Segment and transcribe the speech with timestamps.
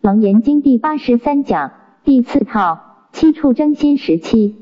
[0.00, 4.56] 楞严经第八十三讲第四套七处真心时期。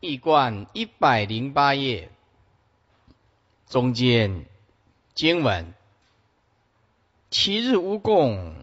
[0.00, 2.10] 一贯一百零八页
[3.68, 4.46] 中间
[5.12, 5.74] 经文：
[7.28, 8.54] 七日无供，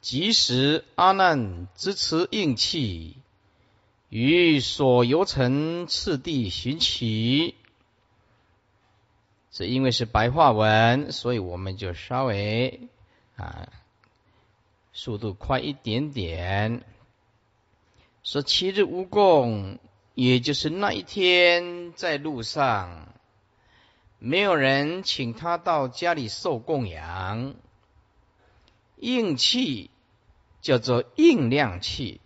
[0.00, 3.16] 即时阿难支持应气，
[4.10, 7.56] 于所游城次第寻起。
[9.50, 12.88] 是因为是白话文，所以我们就稍微
[13.34, 13.68] 啊。
[14.92, 16.84] 速度快一点点。
[18.22, 19.78] 说七日无供，
[20.14, 23.08] 也就是那一天在路上，
[24.18, 27.54] 没有人请他到家里受供养。
[28.96, 29.90] 应气
[30.60, 32.20] 叫做应量气，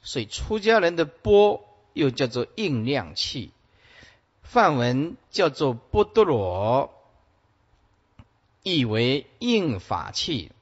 [0.00, 1.62] 所以出家人的钵
[1.92, 3.52] 又叫做应量气，
[4.42, 6.94] 梵文叫做波多罗，
[8.62, 10.52] 意为应法器。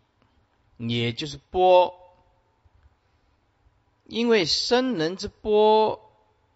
[0.88, 1.94] 也就是波，
[4.04, 6.10] 因为生人之波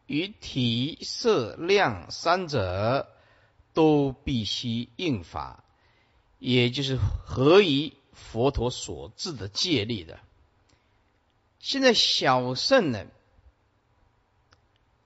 [0.06, 3.08] 与体色量三者
[3.72, 5.62] 都必须应法，
[6.40, 10.18] 也就是合于佛陀所制的戒律的。
[11.60, 13.10] 现在小圣人，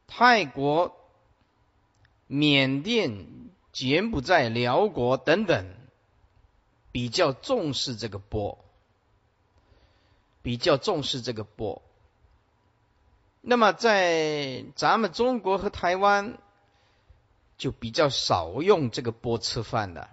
[0.06, 0.96] 泰国、
[2.27, 3.27] 缅甸、
[3.70, 5.74] 柬埔寨、辽国等等，
[6.90, 8.64] 比较重视这个波。
[10.42, 11.83] 比较重视这个钵，
[13.42, 16.38] 那么在咱们中国和台湾
[17.58, 20.08] 就比较少用这个钵吃饭的，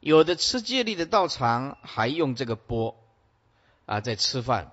[0.00, 2.96] 有的吃戒律的道场还用这个钵
[3.86, 4.72] 啊在吃饭。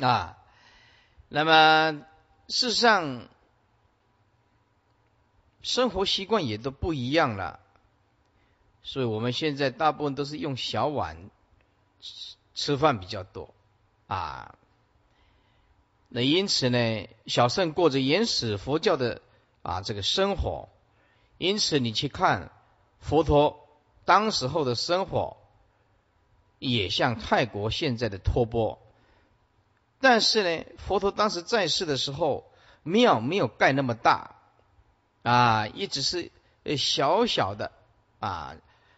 [0.00, 0.38] 啊，
[1.28, 2.04] 那么
[2.46, 3.28] 事实上
[5.60, 7.58] 生活习惯也都不一样了，
[8.84, 11.30] 所以我们现在大部分都是用小碗。
[12.58, 13.54] 吃饭比较多。
[14.08, 14.56] 啊，
[16.08, 19.22] 那因此呢，小圣过着原始佛教的
[19.62, 20.68] 啊这个生活，
[21.38, 22.50] 因此你去看
[22.98, 23.64] 佛陀
[24.04, 25.36] 当时候的生活，
[26.58, 28.80] 也像泰国现在的托钵，
[30.00, 32.50] 但是呢，佛陀当时在世的时候，
[32.82, 34.34] 庙没有盖那么大。
[35.22, 36.32] 啊，一直是
[36.76, 37.70] 小小的。
[38.18, 38.56] 啊，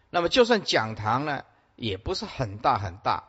[0.08, 1.44] 那么就算讲堂呢，
[1.76, 3.24] 也不是很大很大。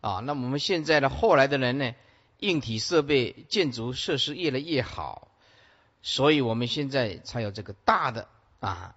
[0.00, 1.94] 啊，那我们现在的后来的人呢，
[2.38, 5.28] 硬体设备、建筑设施越来越好，
[6.02, 8.28] 所以我们现在才有这个大的
[8.60, 8.94] 啊，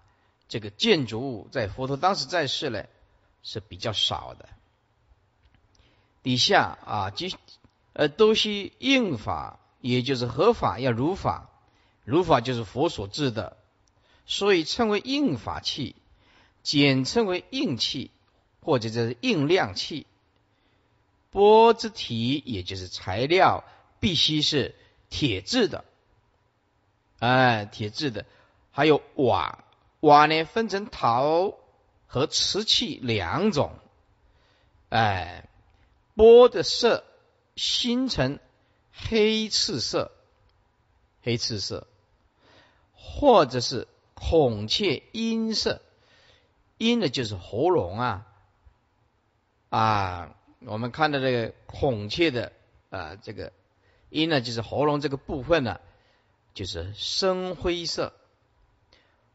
[0.48, 2.86] 这个建筑物在佛陀当时在世呢
[3.42, 4.48] 是比较少的。
[6.22, 7.36] 底下啊，即
[7.94, 11.50] 呃都是应法，也就是合法要如法，
[12.04, 13.58] 如法就是佛所制的，
[14.28, 15.96] 所以称为应法器，
[16.62, 18.12] 简称为应器
[18.62, 20.06] 或者叫应量器。
[21.32, 23.64] 钵之体，也就是材料，
[24.02, 24.76] 必须是
[25.10, 25.86] 铁制的，
[27.20, 28.26] 哎，铁制的。
[28.72, 29.64] 还有瓦，
[30.02, 31.54] 瓦呢分成陶
[32.06, 33.72] 和瓷器两种，
[34.90, 35.48] 哎，
[36.16, 37.06] 钵的色
[37.56, 38.40] 新成
[38.92, 40.12] 黑赤色，
[41.22, 41.88] 黑赤色，
[42.94, 45.82] 或者是孔雀阴色，
[46.78, 48.28] 阴的就是喉咙啊，
[49.70, 50.36] 啊。
[50.64, 52.52] 我们看到这个孔雀的
[52.92, 53.52] 啊，这个
[54.10, 55.80] 音呢，就是喉咙这个部分呢，
[56.54, 58.14] 就是深灰色，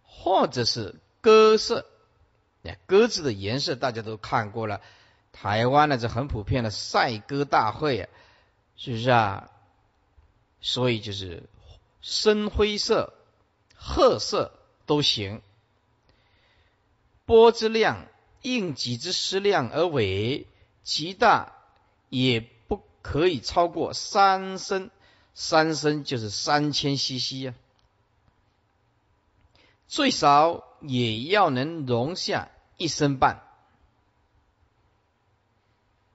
[0.04, 1.84] 或者是鸽色。
[2.86, 4.80] 鸽子的颜色大家都看过了，
[5.32, 8.08] 台湾呢是很普遍的赛鸽大会，啊，
[8.76, 9.50] 是不是啊？
[10.60, 11.42] 所以就是
[12.02, 13.12] 深灰色、
[13.74, 14.52] 褐色
[14.84, 15.42] 都行。
[17.24, 18.06] 波之量
[18.42, 20.46] 应己之矢量而为。
[20.86, 21.52] 极大
[22.10, 24.90] 也不可以超过三升，
[25.34, 27.54] 三升就是三千 CC 啊，
[29.88, 33.42] 最少也要能容下一升半。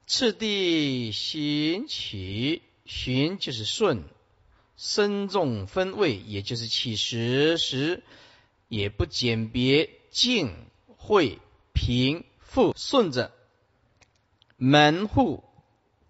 [0.07, 4.05] 次第行起，循就是顺，
[4.77, 8.03] 身重分位，也就是起时时，
[8.69, 10.55] 也不简别静
[10.97, 11.39] 会
[11.73, 13.33] 平复，顺着。
[14.63, 15.43] 门户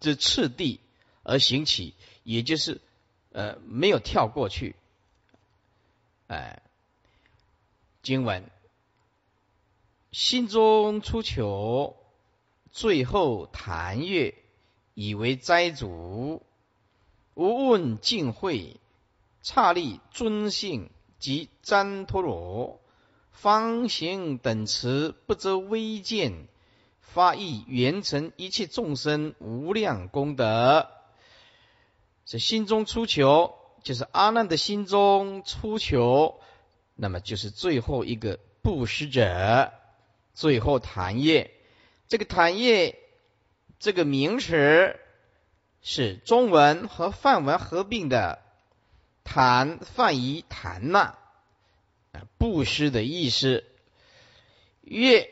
[0.02, 0.82] 之次第
[1.24, 1.94] 而行起，
[2.24, 2.82] 也就是
[3.32, 4.76] 呃没有跳过去。
[6.28, 6.62] 哎，
[8.04, 8.52] 经文
[10.12, 11.96] 心中出求，
[12.74, 14.36] 最后谈悦，
[14.96, 16.46] 以为斋主，
[17.34, 18.82] 无问尽会，
[19.42, 20.90] 刹利尊姓
[21.20, 22.82] 及旃陀罗，
[23.32, 26.50] 方行等持不知微见。
[27.14, 30.88] 发意圆成一切众生无量功德。
[32.26, 36.40] 这心中出求，就是阿难的心中出求，
[36.96, 39.74] 那么就是最后一个布施者，
[40.34, 41.52] 最后谈业。
[42.08, 43.00] 这个谈业
[43.80, 44.98] 这个名词
[45.82, 48.40] 是中文和梵文合并的，
[49.24, 51.16] 谈梵译谈呐，
[52.38, 53.66] 布施的意思。
[54.82, 55.30] 月，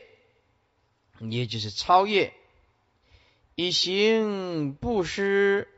[1.28, 2.32] 也就是超越，
[3.54, 5.68] 以行布施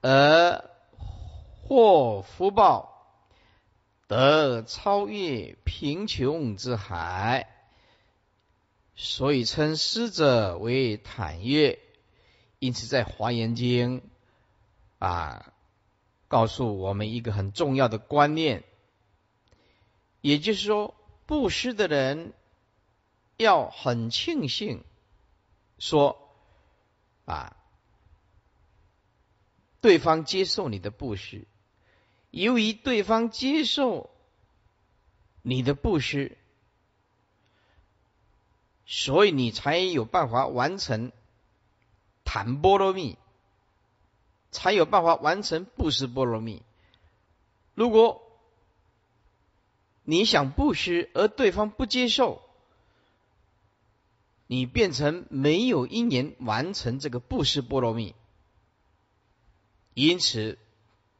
[0.00, 0.70] 而
[1.62, 3.20] 获福报，
[4.06, 7.46] 得超越贫穷之海，
[8.94, 11.78] 所以称施者为坦越。
[12.58, 14.02] 因此，在华严经
[14.98, 15.52] 啊，
[16.26, 18.64] 告诉我们一个很重要的观念，
[20.22, 20.94] 也就是说，
[21.26, 22.32] 布施的人。
[23.36, 24.84] 要很庆幸，
[25.78, 26.30] 说
[27.24, 27.56] 啊，
[29.80, 31.46] 对方接受你的布施，
[32.30, 34.10] 由于对方接受
[35.42, 36.38] 你的布施，
[38.86, 41.12] 所以你才有办法完成
[42.24, 43.18] 谈波罗蜜，
[44.50, 46.62] 才有办法完成布施波罗蜜。
[47.74, 48.22] 如果
[50.04, 52.45] 你想布施，而对方不接受，
[54.46, 58.14] 你变成没有因缘完成这个布施波罗蜜，
[59.94, 60.58] 因此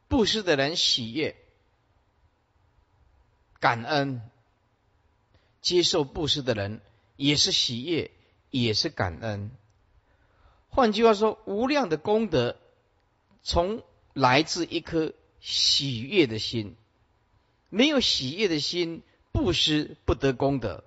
[0.09, 1.37] 布施的人喜悦、
[3.59, 4.21] 感恩；
[5.61, 6.81] 接受布施的人
[7.17, 8.13] 也是喜悦，
[8.51, 9.51] 也是感恩。
[10.69, 12.57] 换句话说，无量的功德
[13.43, 13.83] 从
[14.13, 16.77] 来自一颗喜悦的心，
[17.71, 19.03] 没有喜悦的心，
[19.33, 20.85] 布施不得功德。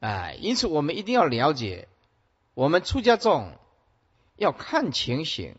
[0.00, 1.86] 哎，因此我们一定要了解，
[2.54, 3.52] 我们出家众
[4.36, 5.56] 要看情形。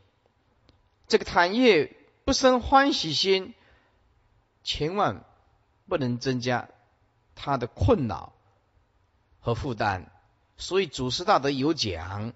[1.08, 1.96] 这个产业
[2.26, 3.54] 不生欢喜心，
[4.64, 5.24] 千万
[5.88, 6.70] 不能增加
[7.36, 8.34] 他的困扰
[9.40, 10.12] 和负担。
[10.58, 12.34] 所以祖师大德有讲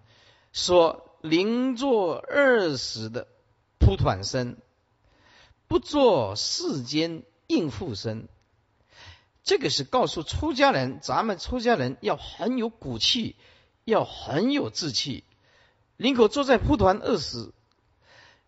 [0.53, 3.27] 说：“宁做二十的
[3.79, 4.57] 铺团身，
[5.67, 8.27] 不做世间应付身。”
[9.45, 13.35] 这个是告诉出家人，咱们出家人要很有骨气，
[13.83, 15.23] 要很有志气，
[15.97, 17.53] 宁可坐在蒲团饿死，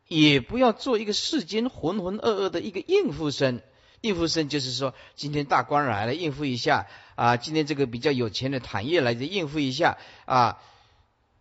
[0.07, 3.61] 也不要做一个世间浑浑噩噩的一个应付生。
[4.01, 10.59] 应付生就是说，今天大官来了，应付一下啊；今天这个比较有钱的产业来的，应付一下啊，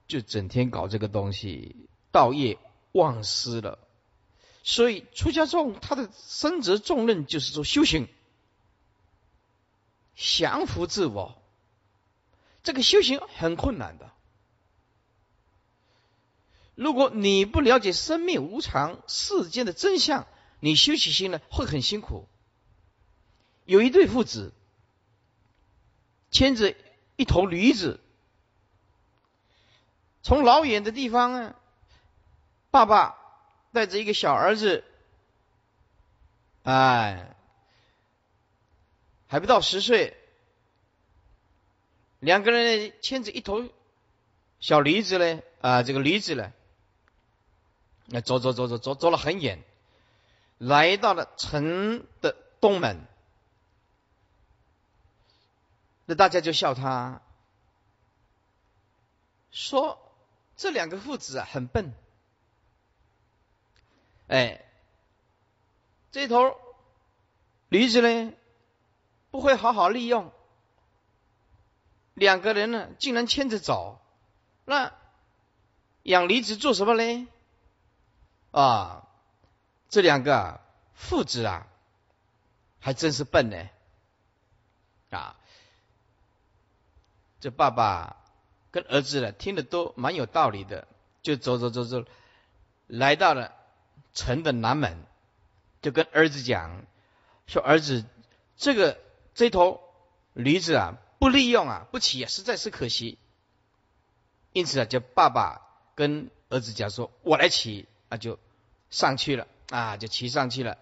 [0.07, 2.59] 就整天搞这个东西，道业
[2.93, 3.79] 忘失了。
[4.63, 8.09] 所以出家众他的身责重任就是说修行。
[10.17, 11.41] 降服自我，
[12.63, 14.11] 这个修行很困难的。
[16.75, 20.27] 如果你不了解生命无常、世间的真相，
[20.59, 22.27] 你修起心来会很辛苦。
[23.67, 24.55] 有一对父子
[26.31, 26.75] 牵着
[27.17, 28.01] 一头驴子，
[30.23, 31.55] 从老远的地方啊，
[32.71, 33.19] 爸爸
[33.73, 34.83] 带着一个小儿子，
[36.63, 37.36] 哎。
[39.37, 40.17] 还不到十岁，
[42.21, 43.69] 两个人牵着一头
[44.61, 46.55] 小驴子呢，啊，这个驴子呢，
[48.07, 49.63] 那走走走走走走了很远，
[50.57, 53.05] 来到了城的东门，
[56.07, 57.21] 那大家就笑他，
[59.53, 60.01] 说
[60.57, 61.93] 这两个父子啊很笨，
[64.29, 64.65] 哎，
[66.11, 66.59] 这头
[67.69, 68.33] 驴子呢？
[69.37, 70.33] 不会好好利用，
[72.15, 74.01] 两个人呢，竟然牵着走，
[74.65, 74.95] 那
[76.05, 77.29] 养离子做什么呢？
[78.51, 79.07] 啊，
[79.91, 80.63] 这两个
[80.95, 81.67] 父子啊，
[82.81, 83.69] 还真是笨呢，
[85.11, 85.37] 啊，
[87.39, 88.17] 这爸爸
[88.71, 90.89] 跟儿子呢，听的都蛮有道理的，
[91.21, 92.07] 就走走走走，
[92.87, 93.53] 来到了
[94.15, 95.05] 城的南门，
[95.83, 96.87] 就跟儿子讲，
[97.47, 98.03] 说儿子，
[98.57, 99.05] 这个。
[99.37, 99.83] 这头
[100.33, 103.19] 驴子啊，不利用啊，不骑啊，实在是可惜。
[104.53, 105.61] 因此啊，就爸爸
[105.95, 108.39] 跟儿子讲说：“我来骑。”啊，就
[108.89, 110.79] 上去了啊，就骑上去了。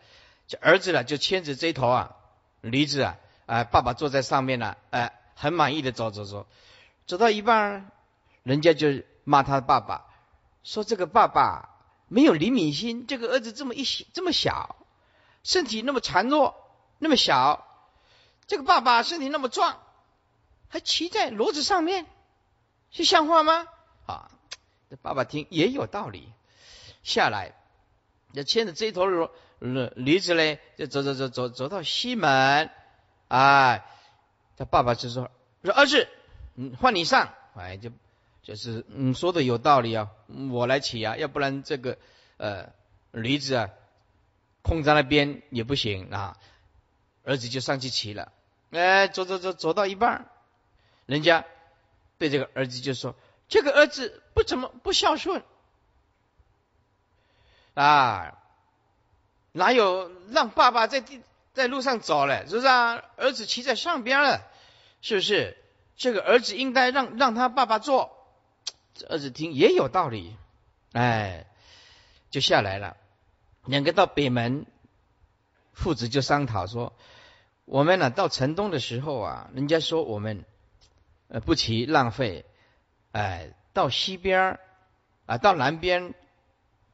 [0.47, 2.17] 这儿子呢，就牵着这头啊
[2.61, 6.47] 驴子啊，啊，爸爸坐在上面呢，哎，很满意的走走走，
[7.09, 7.91] 走到一半，
[8.45, 10.07] 人家就骂他爸爸，
[10.63, 11.71] 说这个爸爸
[12.07, 13.83] 没有怜悯心，这个儿子这么一
[14.13, 14.77] 这么小，
[15.43, 16.55] 身体那么孱弱，
[17.01, 17.67] 那么小。
[18.47, 19.81] 这个爸爸身体那么壮，
[20.69, 22.07] 还骑在骡子上面，
[22.91, 23.67] 是像话吗？
[24.07, 24.31] 啊，
[24.91, 26.29] 这爸爸听也有道理，
[27.03, 27.55] 下来，
[28.33, 29.29] 就牵着这头驴
[29.97, 32.71] 驴子嘞，就走走走走走到西门，
[33.29, 33.85] 哎，
[34.57, 35.31] 他爸爸就说
[35.63, 36.07] 说儿子，
[36.57, 37.91] 嗯，换你上，哎，就
[38.43, 40.11] 就是嗯说的有道理啊，
[40.51, 41.97] 我来骑啊，要不然这个
[42.37, 42.73] 呃
[43.11, 43.71] 驴子啊
[44.61, 46.37] 空在那边也不行啊，
[47.25, 48.33] 儿子就上去骑了，
[48.71, 50.29] 哎，走走走走到一半，
[51.07, 51.45] 人家
[52.19, 53.15] 对这个儿子就说。
[53.49, 55.43] 这个儿子不怎么不孝顺
[57.75, 58.39] 啊，
[59.53, 61.21] 哪有让爸爸在地
[61.53, 62.47] 在路上走了？
[62.47, 63.03] 是不是啊？
[63.17, 64.43] 儿子骑在上边了，
[65.03, 65.57] 是不是？
[65.97, 68.17] 这个儿子应该让让他爸爸坐。
[69.09, 70.37] 儿子听也有道理，
[70.93, 71.47] 哎，
[72.31, 72.97] 就下来了。
[73.67, 74.67] 两个到北门，
[75.73, 76.93] 父子就商讨说：
[77.65, 80.45] 我们呢到城东的时候啊，人家说我们
[81.29, 82.45] 呃不骑浪费。
[83.13, 84.59] 哎，到西边
[85.27, 86.15] 啊，到南边，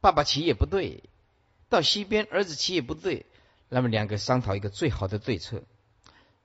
[0.01, 1.01] 爸爸骑也不对；
[1.67, 3.25] 到西边，儿子骑也不对。
[3.69, 5.63] 那么两个商讨一个最好的对策，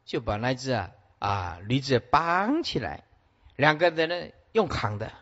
[0.07, 3.05] 就把那只啊啊驴子绑起来，
[3.55, 5.13] 两个人呢用扛的，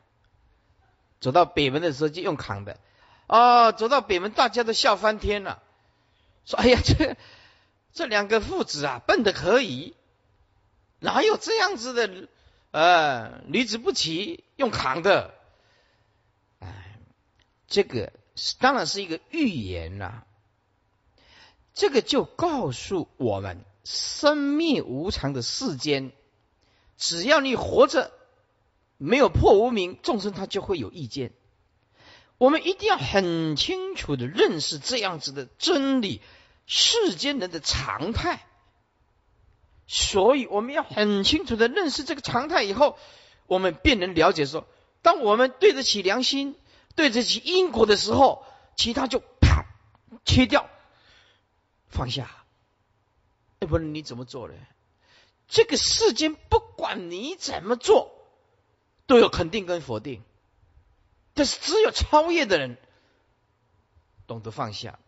[1.19, 2.79] 走到北门的时候就用扛的。
[3.27, 5.65] 哦，走到北门，大家都笑翻天了，
[6.45, 7.17] 说：“哎呀，这
[7.95, 9.95] 这两个父子啊，笨的可以，
[10.99, 12.29] 哪有这样子的？”
[12.73, 15.33] 呃，驴子不骑，用扛的，
[16.59, 16.99] 哎，
[17.69, 20.25] 这个是当然是一个预言呐。
[21.73, 26.11] 这个就告诉我们，生命无常的世间，
[26.97, 28.11] 只要你活着，
[28.99, 31.33] 没有破无明，众生他就会有意见。
[32.39, 36.21] 我们一定要很清楚的认识这样子的真理，
[36.67, 38.47] 世间人的常态。
[39.87, 42.99] 所以我们要很清楚的认识这个常态以后，
[43.47, 44.67] 我们便能了解说，
[45.03, 46.59] 当我们对得起良心、
[46.95, 49.67] 对得起因果的时候，其他就啪
[50.25, 50.71] 切掉，
[51.89, 52.31] 放下。
[53.61, 54.55] 要不然你怎么做呢？
[55.49, 58.11] 这个世间不管你怎么做，
[59.07, 60.23] 都有肯定跟否定，
[61.35, 62.79] 但是只有超越的人
[64.27, 64.99] 懂得放下。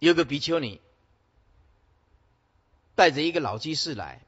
[0.00, 0.80] 有个比丘尼。
[2.96, 4.20] 带着一个老居士来，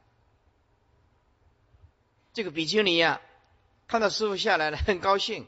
[2.32, 3.20] 这个比丘尼呀，
[3.86, 5.46] 看到师傅下来了， 很高兴，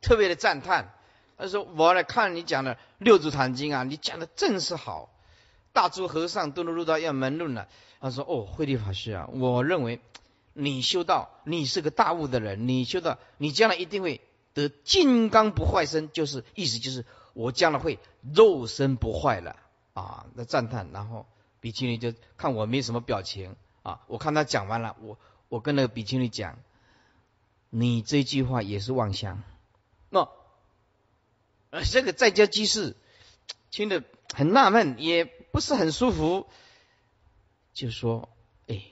[0.00, 0.92] 特别的赞叹。
[1.38, 5.08] 他说：“我来看你讲的《六祖坛经》啊，你讲的正是好。
[5.72, 7.68] 大珠和尚都能入到要门论了。”
[8.00, 10.00] 他说：“哦，慧律法师啊，我认为
[10.52, 14.20] 你修道，你是个大悟的人，你修道，你将来一定会
[14.52, 17.04] 得金刚不坏身，就是意思就是
[17.34, 18.00] 我将来会
[18.34, 19.54] 肉身不坏了
[19.94, 21.26] 啊。”那赞叹，然后。
[21.60, 26.58] 比丘尼就看我没什么表情啊，我看他讲完了，我我跟那个比丘尼讲，
[27.70, 29.42] 你这句话也是妄想，
[30.10, 30.28] 那
[31.70, 32.96] 呃这个在家居士
[33.70, 36.46] 听得很纳闷，也不是很舒服，
[37.72, 38.28] 就说
[38.66, 38.82] 哎，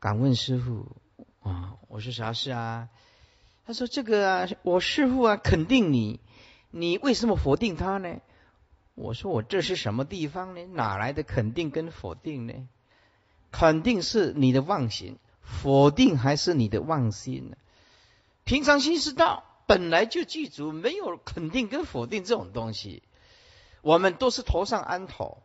[0.00, 0.96] 敢问师傅
[1.42, 2.88] 啊，我说啥事啊？
[3.66, 6.18] 他说这个啊，我师傅啊肯定你，
[6.70, 8.20] 你为什么否定他呢？
[8.94, 10.64] 我说我这是什么地方呢？
[10.66, 12.54] 哪来的肯定跟否定呢？
[13.50, 17.56] 肯定是你的妄心，否定还是你的妄心呢？
[18.44, 23.02] 平常心是道，本来就具足，没有肯定跟否定这种东西。
[23.82, 25.42] 我们都是头上安头，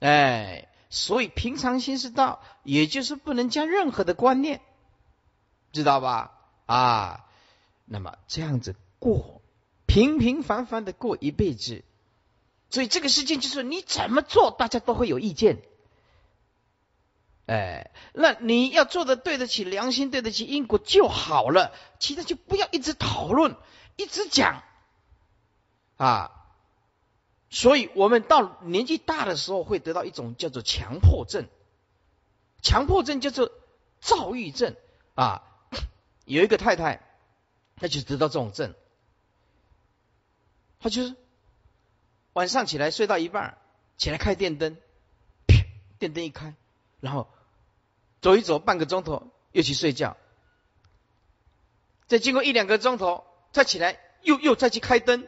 [0.00, 4.60] 哎，所以平常心是道，也就是不能加任何的观念，
[5.72, 6.32] 知道吧？
[6.66, 7.26] 啊，
[7.84, 9.42] 那么这样子过，
[9.86, 11.84] 平平凡凡的过一辈子。
[12.70, 15.62] 所以这个事情就是你怎么做，大家都会有意见。
[17.46, 23.56] 哎，那你要做的对得起良心，对得起因果就好了，其他就不要一直讨论，
[23.96, 24.62] 一直讲
[25.96, 26.30] 啊。
[27.48, 31.48] 所以我们到年纪大的时候，会得到一种叫做强迫症，
[32.60, 33.50] 强迫症叫做
[33.98, 34.76] 躁郁症
[35.14, 35.42] 啊。
[36.26, 37.00] 有一个太太，
[37.76, 38.74] 她就得到这种症，
[40.80, 41.16] 她就是。
[42.38, 43.58] 晚上起来睡到一半，
[43.96, 44.76] 起来开电灯，
[45.98, 46.54] 电灯一开，
[47.00, 47.26] 然后
[48.20, 50.16] 走一走半个钟头，又去睡觉。
[52.06, 55.26] 再经过一两个钟头，再起来又又再去开灯。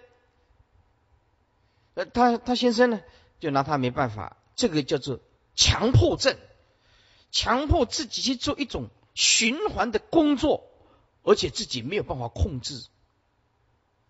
[1.94, 3.00] 呃，他他先生呢，
[3.40, 5.18] 就拿他没办法，这个叫做
[5.56, 6.38] 强迫症，
[7.32, 10.62] 强迫自己去做一种循环的工作，
[11.24, 12.86] 而且自己没有办法控制，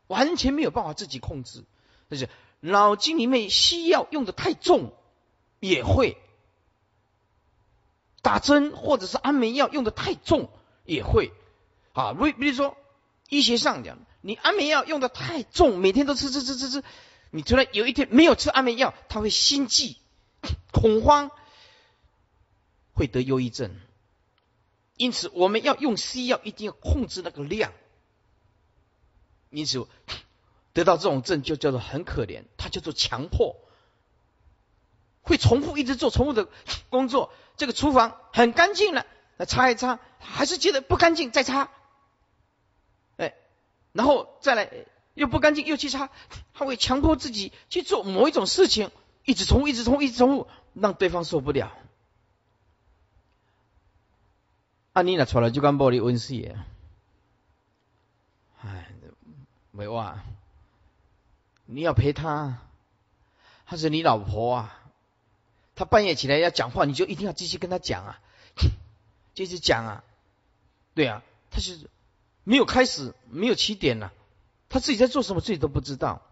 [0.07, 1.65] 完全没有办法自己控制，
[2.11, 2.29] 就是。
[2.61, 4.93] 脑筋里面西药用的太重，
[5.59, 6.17] 也会
[8.23, 10.51] 打针或者是安眠药用的太重
[10.85, 11.33] 也会
[11.93, 12.13] 啊。
[12.13, 12.77] 比比如说
[13.29, 16.85] 医学上讲，你安眠药用的太重，每天都吃吃吃吃吃，
[17.31, 19.97] 你突然有一天没有吃安眠药，他会心悸、
[20.71, 21.31] 恐慌，
[22.93, 23.75] 会得忧郁症。
[24.97, 27.73] 因此，我们要用西药，一定要控制那个量。
[29.49, 29.87] 因此，
[30.73, 33.57] 得到这种症就叫做很可怜，它叫做强迫，
[35.23, 36.49] 会重复一直做重复的
[36.89, 37.33] 工作。
[37.57, 39.05] 这个厨房很干净了，
[39.37, 41.71] 那擦一擦，还是觉得不干净，再擦，
[43.17, 43.35] 哎，
[43.93, 44.71] 然后再来
[45.15, 46.09] 又不干净，又去擦，
[46.55, 48.91] 他会强迫自己去做某一种事情，
[49.25, 51.77] 一直重复，一直重复，一直重复，让对方受不了。
[54.93, 56.59] 啊，你那出来就讲玻璃温室耶，
[58.63, 58.89] 哎，
[59.71, 60.25] 没话，
[61.73, 62.59] 你要陪他，
[63.67, 64.83] 他是你老婆啊，
[65.75, 68.21] 他半夜起来要讲话，你就一定要继续跟他讲啊，
[69.35, 70.05] 继续讲啊，
[70.95, 71.89] 对啊，他是
[72.45, 74.13] 没有开始，没有起点了，
[74.69, 76.23] 他自己在做什么自己都不知道，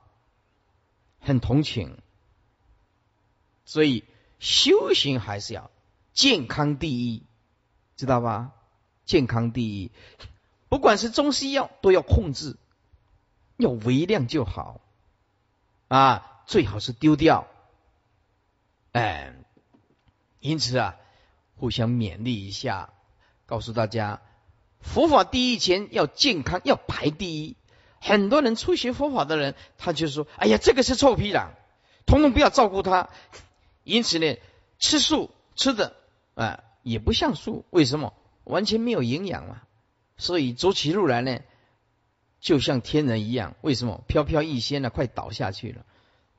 [1.20, 1.98] 很同情，
[3.64, 4.04] 所以
[4.38, 5.70] 修行还是要
[6.12, 7.22] 健康第一。
[7.96, 8.52] 知道吧？
[9.06, 9.90] 健康第一，
[10.68, 12.56] 不管是中西药都要控制，
[13.56, 14.80] 要微量就好。
[15.88, 17.46] 啊，最好是丢掉。
[18.92, 19.34] 哎，
[20.40, 20.96] 因此啊，
[21.56, 22.90] 互相勉励一下，
[23.46, 24.20] 告诉大家，
[24.80, 27.56] 佛法第一前要健康，要排第一。
[28.00, 31.52] 很多人初学佛法的人，他就说：“哎呀，这个是臭皮囊，
[32.06, 33.08] 统统不要照顾他。”
[33.82, 34.36] 因此呢，
[34.78, 35.96] 吃素吃的
[36.34, 36.62] 啊。
[36.84, 38.14] 也不像素，为什么？
[38.44, 39.60] 完全没有营养嘛。
[40.16, 41.40] 所以走起路来呢，
[42.40, 43.56] 就像天人一样。
[43.60, 44.02] 为什么？
[44.06, 45.84] 飘飘欲仙呢，快倒下去了。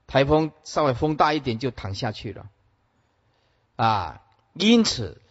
[0.07, 2.49] 台风稍微风大一点就躺下去了。
[3.75, 4.21] 啊，
[4.53, 5.21] 因此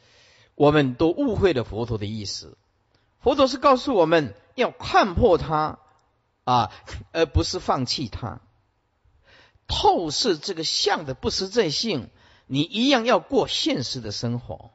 [0.55, 2.57] 我们都误会了佛陀的意思。
[3.21, 5.79] 佛陀是告诉我们要看破它
[6.45, 6.71] 啊，
[7.13, 8.41] 而不是放弃它。
[9.67, 12.09] 透视这个相的不实在性，
[12.47, 14.71] 你一样要过现实的生活。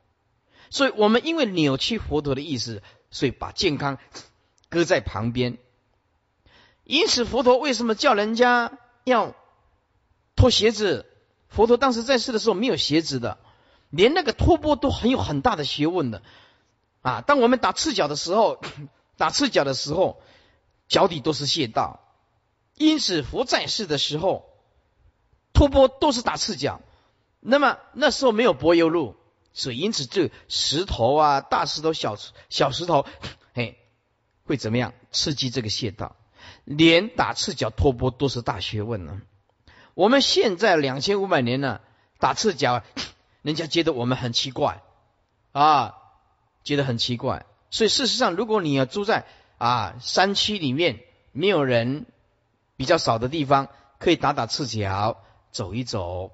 [0.70, 3.98] 所以我们因为扭曲佛陀的意思，所以把健康
[4.70, 5.58] 搁在旁边。
[6.84, 9.34] 因此，佛陀为什么叫人家要
[10.36, 11.06] 脱鞋子？
[11.50, 13.38] 佛陀当时在世的时候没有鞋子的，
[13.90, 16.24] 连那个脱钵都很有很大的学问的
[17.02, 17.22] 啊！
[17.22, 18.60] 当我们打赤脚的时候，
[19.18, 20.22] 打赤脚的时候，
[20.88, 22.00] 脚底都是穴道。
[22.76, 24.50] 因此，佛在世的时候
[25.54, 26.82] 脱钵都是打赤脚。
[27.40, 29.16] 那么那时候没有柏油路。
[29.56, 32.18] 所以，因此，这石头啊，大石头、小
[32.50, 33.06] 小石头，
[33.54, 33.78] 嘿，
[34.46, 36.16] 会怎么样刺激这个穴道？
[36.64, 39.22] 连打赤脚、托钵都是大学问呢。
[39.94, 41.82] 我们现在两千五百年了，
[42.20, 42.84] 打赤脚，
[43.44, 44.82] 人家觉得我们很奇怪
[45.52, 45.96] 啊，
[46.64, 47.46] 觉得很奇怪。
[47.70, 49.26] 所以，事实上，如果你要住在
[49.58, 52.06] 啊山区里面，没有人
[52.76, 56.32] 比较少的地方，可以打打赤脚，走一走，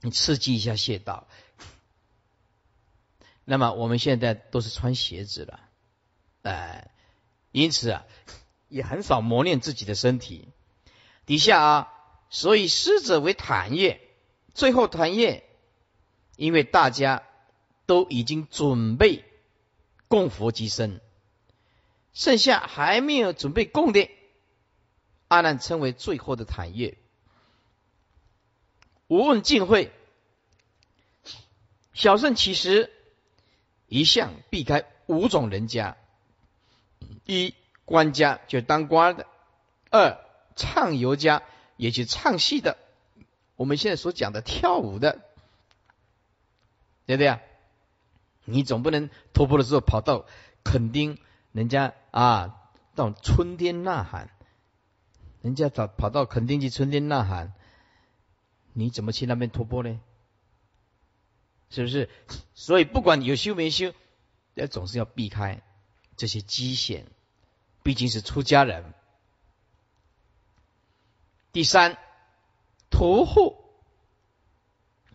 [0.00, 1.26] 你刺激一下穴道。
[3.44, 5.60] 那么我们现在都是穿鞋子了，
[6.42, 6.90] 哎，
[7.50, 8.04] 因此啊，
[8.68, 10.48] 也很少磨练自己的身体。
[11.26, 11.92] 底下啊，
[12.30, 14.00] 所以师者为坦业，
[14.54, 15.44] 最后坦业，
[16.36, 17.22] 因为大家
[17.86, 19.24] 都已经准备
[20.08, 21.00] 供佛及身，
[22.12, 24.08] 剩下还没有准备供的，
[25.28, 26.96] 阿难称为最后的坦业。
[29.06, 29.92] 无问尽会，
[31.92, 32.92] 小圣其实。
[33.90, 35.96] 一向避开五种人家：
[37.24, 37.54] 一
[37.88, 39.24] 官家就当官的；
[39.90, 40.18] 二
[40.56, 41.42] 唱游家，
[41.78, 42.76] 也就唱戏的；
[43.56, 45.22] 我们现在所讲的跳舞的，
[47.06, 47.40] 对不对啊？
[48.44, 50.26] 你总不能突破的时候跑到
[50.64, 51.18] 垦丁，
[51.52, 52.60] 人家啊
[52.94, 54.28] 到春天呐喊，
[55.40, 57.54] 人家跑跑到垦丁去春天呐喊，
[58.74, 59.98] 你怎么去那边突破呢？
[61.70, 62.10] 是不是？
[62.52, 63.94] 所以不管有修没修，
[64.52, 65.62] 也总是要避开
[66.18, 67.06] 这些机险，
[67.88, 68.92] 毕竟是出家人。
[71.52, 71.96] 第三，
[72.90, 73.64] 屠户，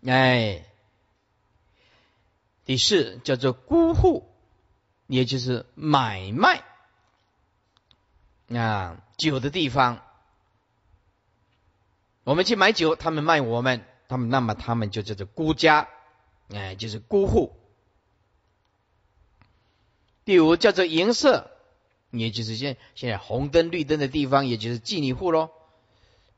[0.04, 0.66] 哎，
[2.64, 4.28] 第四叫做孤户，
[5.06, 6.64] 也就是买卖
[8.48, 10.02] 啊酒的地方。
[12.24, 15.88] 我们去买酒，他们卖我们，他们那么他们就叫做孤家。
[16.48, 17.54] 哎，就是孤户。
[20.24, 21.53] 第五叫做银色，
[22.18, 25.50] 也就是现现在红灯绿灯的地方，也就是妓女户喽。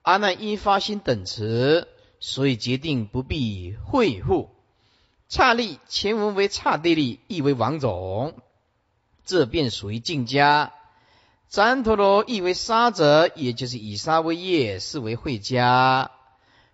[0.03, 1.89] 阿难因发心等持，
[2.21, 4.51] 所以决定不必会户。
[5.29, 8.35] 刹利前文为刹地利，意为王种，
[9.25, 10.73] 这便属于净家。
[11.51, 16.11] 旃陀罗意为沙者，也就是以沙为业，是为会家。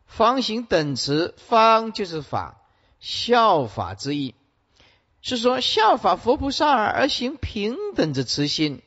[0.06, 2.60] 方行等词，方就是法，
[3.00, 4.34] 效法之意，
[5.22, 8.82] 是说效法佛菩萨而行平等之慈心。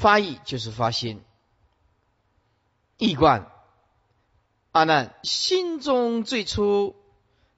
[0.00, 1.22] 发意就是发心，
[2.96, 3.46] 意观
[4.72, 6.96] 阿难心中最初。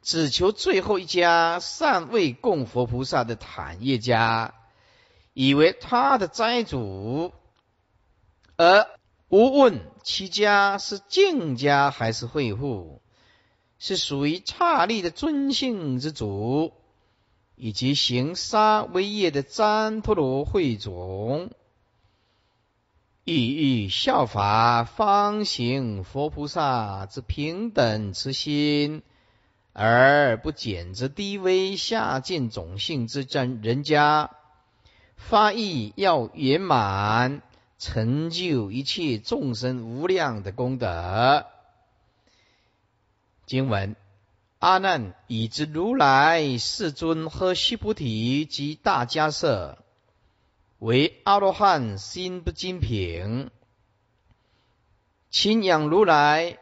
[0.03, 4.53] 只求最后一家尚未供佛菩萨的坦业家，
[5.33, 7.33] 以为他的斋主，
[8.57, 8.89] 而
[9.29, 13.01] 无问其家是净家还是会户，
[13.79, 16.73] 是属于刹利的尊姓之主，
[17.55, 21.53] 以及行沙威业的旃陀罗会种，
[23.25, 29.03] 意欲效法方行佛菩萨之平等慈心。
[29.75, 34.31] 而不减之低微下贱种姓之真人家，
[35.17, 37.41] 发意要圆满，
[37.79, 41.47] 成就一切众生无量的功德。
[43.47, 43.97] 经文：
[44.59, 49.82] 阿难已知如来世尊和须菩提及大迦舍，
[50.83, 53.53] 为阿罗汉心不精品，
[55.31, 56.59] 亲仰如来，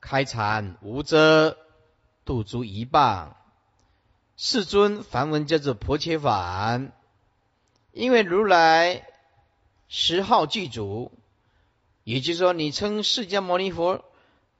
[0.00, 1.58] 开禅无遮。
[2.24, 3.36] 度足一棒，
[4.36, 6.92] 世尊梵文叫做婆切梵，
[7.90, 9.04] 因为如来
[9.88, 11.10] 十号具足，
[12.04, 14.04] 也就是说，你称释迦牟尼佛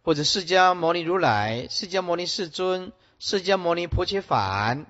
[0.03, 4.87] 或者释迦牟尼如来、释迦牟尼世尊、释迦牟尼婆切梵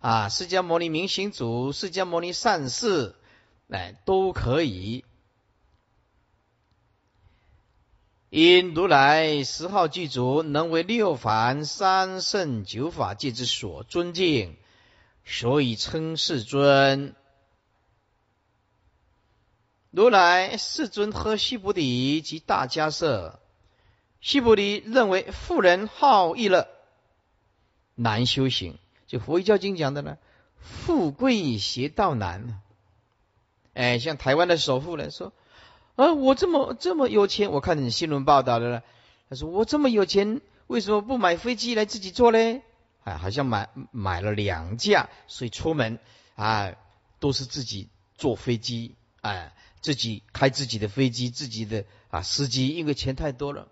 [0.00, 3.16] 啊、释迦牟尼明行主、释迦牟尼善士，
[3.72, 5.04] 哎，都可以。
[8.28, 14.56] 因如来十号具足，能为六凡三圣九法界之所尊敬，
[15.24, 17.14] 所以称世尊。
[19.90, 23.38] 如来世尊和须菩提及大迦叶，
[24.22, 26.68] 须菩提认为富人好逸乐，
[27.94, 28.78] 难修行。
[29.06, 30.16] 就佛教经讲的呢，
[30.58, 32.61] 富贵邪道难。
[33.74, 35.32] 哎，像台湾的首富来说。
[35.94, 38.82] 啊，我这么这么有钱，我看你新闻报道的了。
[39.28, 42.62] 他说我这么有钱，为什么不买飞机来自己坐嘞？
[43.04, 45.98] 哎，好像买买了两架，所以出门
[46.34, 46.72] 啊
[47.20, 53.68] 都是自己坐飞机，哎，自己开自己的飞机，自己的啊司机，因为钱太多了，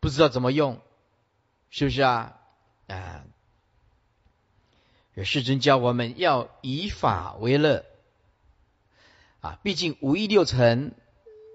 [0.00, 0.80] 不知道怎么用，
[1.70, 2.36] 是不是啊？
[2.88, 3.22] 啊，
[5.14, 7.84] 有世尊教我们要以法为乐。
[9.42, 10.94] 啊，毕竟五欲六尘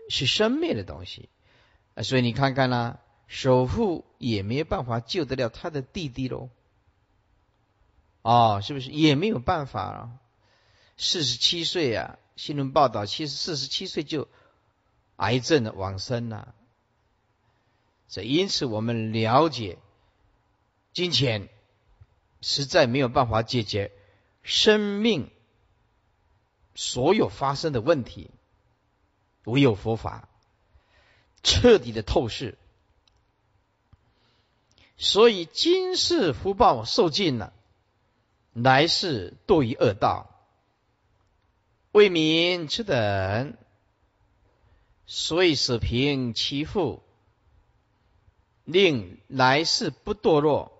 [0.10, 1.30] 是生灭的东西，
[1.95, 6.50] 啊，所以你看看啦，首富也没有办法救得了他的弟弟喽，
[8.23, 10.12] 哦，是不是也没有办法啊？
[10.97, 14.28] 四十七岁啊，新闻报道，其实四十七岁就
[15.15, 16.54] 癌症的往生了，
[18.10, 19.78] 所以因此我们了解，
[20.91, 21.47] 金钱
[22.41, 23.93] 实在没有办法解决
[24.43, 25.32] 生命。
[26.78, 28.30] 所有发生的问题，
[29.46, 30.30] 唯有佛法
[31.42, 32.56] 彻底的透视。
[34.96, 37.52] 所以今世福报受尽了，
[38.54, 40.30] 来世堕于恶道，
[41.94, 43.58] 为民之等，
[45.08, 47.02] 所以舍贫其富，
[48.66, 50.72] 令来世不堕落。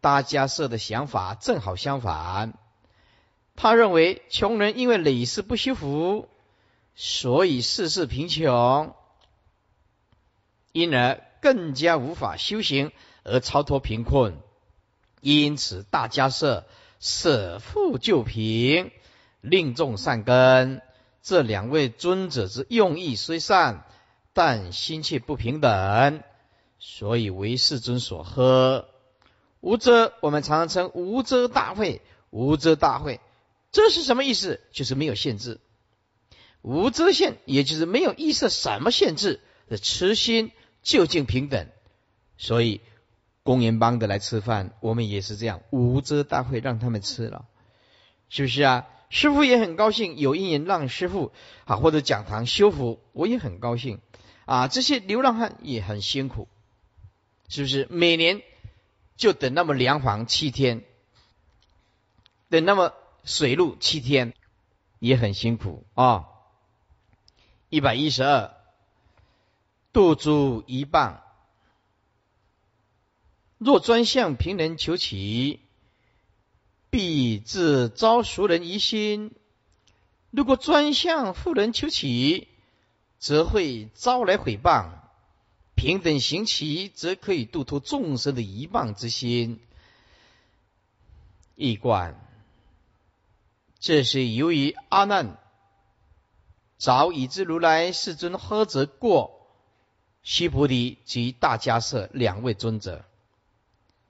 [0.00, 2.56] 大家设的想法正好相反。
[3.56, 6.28] 他认为穷人因为累世不修福，
[6.94, 8.94] 所以世世贫穷，
[10.72, 14.36] 因而更加无法修行而超脱贫困。
[15.20, 16.66] 因此，大家舍
[17.00, 18.90] 舍富救贫，
[19.40, 20.82] 令众善根。
[21.22, 23.86] 这两位尊者之用意虽善，
[24.34, 26.22] 但心气不平等，
[26.78, 28.88] 所以为世尊所喝。
[29.60, 33.20] 无遮，我们常常称无遮大会，无遮大会。
[33.74, 34.60] 这是什么意思？
[34.70, 35.58] 就是没有限制，
[36.62, 40.52] 无遮限，也就是没有意识什么限制的痴心
[40.84, 41.66] 究竟平等。
[42.38, 42.80] 所以
[43.42, 47.46] 公园帮的来吃饭，我们也是这样，无遮大会让他们吃了，
[48.28, 48.86] 是不是啊？
[49.10, 51.32] 师傅也很高兴，有一年让师傅
[51.64, 54.00] 啊或者讲堂修复，我也很高兴
[54.44, 54.68] 啊。
[54.68, 56.46] 这些流浪汉也很辛苦，
[57.48, 57.88] 是不是？
[57.90, 58.40] 每年
[59.16, 60.84] 就等那么两房七天，
[62.48, 62.94] 等那么。
[63.24, 64.34] 水路七天
[64.98, 66.26] 也很辛苦啊！
[67.70, 68.54] 一百一十二，
[69.92, 71.22] 渡诸一棒，
[73.58, 75.60] 若专向平人求起，
[76.90, 79.30] 必自招熟人疑心；
[80.30, 82.48] 如果专向富人求起，
[83.18, 85.00] 则会招来诽谤。
[85.74, 89.60] 平等行起，则可以度脱众生的疑谤之心。
[91.56, 92.23] 一观，
[93.84, 95.36] 这是由于阿难
[96.78, 99.46] 早已知如来世尊呵责过
[100.22, 103.04] 须菩提及大迦舍两位尊者。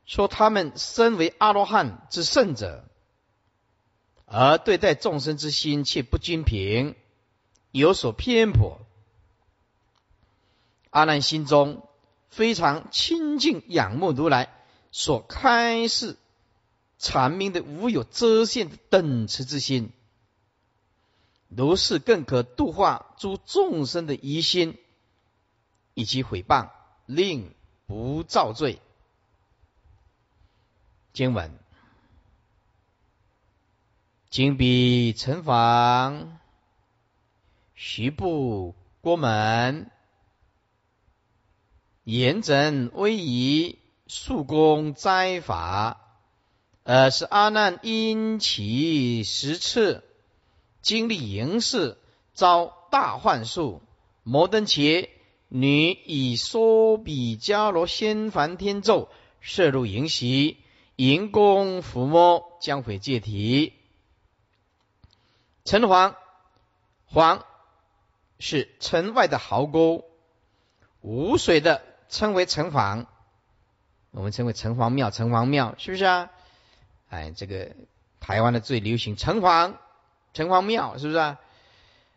[0.06, 2.84] 说他们身为阿罗汉之圣者，
[4.26, 6.94] 而对待众生之心却不均平，
[7.72, 8.78] 有所偏颇。
[10.90, 11.84] 阿难心中
[12.28, 14.54] 非常亲近仰慕如来
[14.92, 16.16] 所开示
[17.04, 19.92] 阐明的无有遮限的等持之心，
[21.50, 24.78] 如是更可度化诸众生的疑心
[25.92, 26.70] 以及毁谤，
[27.04, 27.54] 令
[27.86, 28.80] 不造罪。
[31.12, 31.52] 经文：
[34.30, 36.40] 金笔城房，
[37.74, 39.90] 徐步郭门，
[42.04, 46.00] 严整威仪，肃公斋法。
[46.84, 50.04] 呃，是阿难因其十次
[50.82, 51.96] 经历营事，
[52.34, 53.80] 遭大幻术，
[54.22, 55.08] 摩登伽
[55.48, 59.08] 女以梭比迦罗仙梵天咒
[59.40, 60.58] 摄入营席。
[60.96, 63.72] 银宫抚摸，将会借体。
[65.64, 66.14] 城隍，
[67.12, 67.40] 隍
[68.38, 70.04] 是城外的壕沟，
[71.00, 73.06] 无水的称为城隍，
[74.12, 75.10] 我们称为城隍庙。
[75.10, 76.30] 城隍庙是不是啊？
[77.14, 77.76] 哎，这个
[78.18, 79.76] 台湾的最流行城隍，
[80.32, 81.40] 城隍庙是不是啊？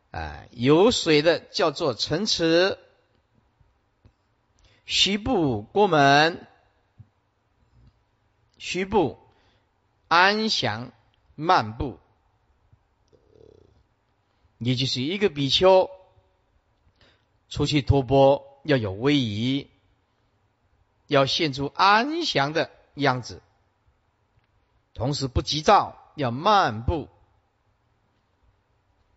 [0.09, 2.79] 哎，有水的叫做城池，
[4.87, 6.47] 西部过门。
[8.57, 9.19] 虚步
[10.07, 10.91] 安详
[11.35, 11.99] 漫步，
[14.57, 15.91] 也就是一个比丘
[17.49, 19.69] 出去托钵要有威仪，
[21.05, 23.43] 要现出安详的样子，
[24.97, 27.07] 同时不急躁，要漫步。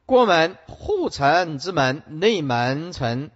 [0.05, 3.31] 过门护城之门，内门城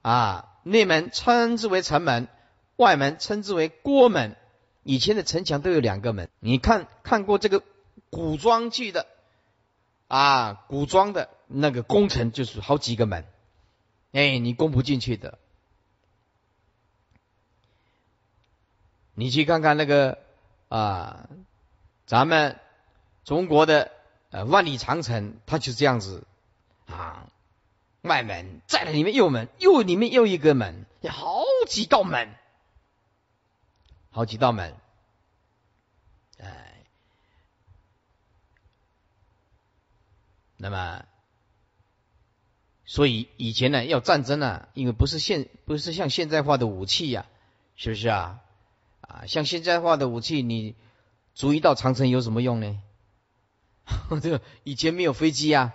[0.00, 2.28] 啊，内门称之为城门，
[2.76, 4.36] 外门称之为郭门。
[4.84, 7.60] 以前的城墙都有两个门，你看看过这个
[8.08, 9.06] 古装剧的
[10.06, 10.64] 啊？
[10.68, 13.24] 古装的那个宫城就是好几个门，
[14.12, 15.38] 哎，你攻不进去的。
[19.14, 20.18] 你去看看那个
[20.68, 21.28] 啊，
[22.06, 22.58] 咱们
[23.24, 23.90] 中国的
[24.30, 26.26] 呃万里长城，它就是这样子
[26.86, 27.26] 啊，
[28.02, 32.34] 外门在里面右门，右里面又一个门，有好几道门。
[34.10, 34.76] 好几道门，
[36.38, 36.84] 哎，
[40.56, 41.04] 那么，
[42.84, 47.26] 所以以前呢要战争呢，因为不是现不是像现在化的武器呀，
[47.74, 48.38] 是不是啊？
[49.00, 50.76] 啊，像现在化的武器，你
[51.34, 52.80] 筑一道长城有什么用呢？
[54.22, 55.74] 这个以前没有飞机啊，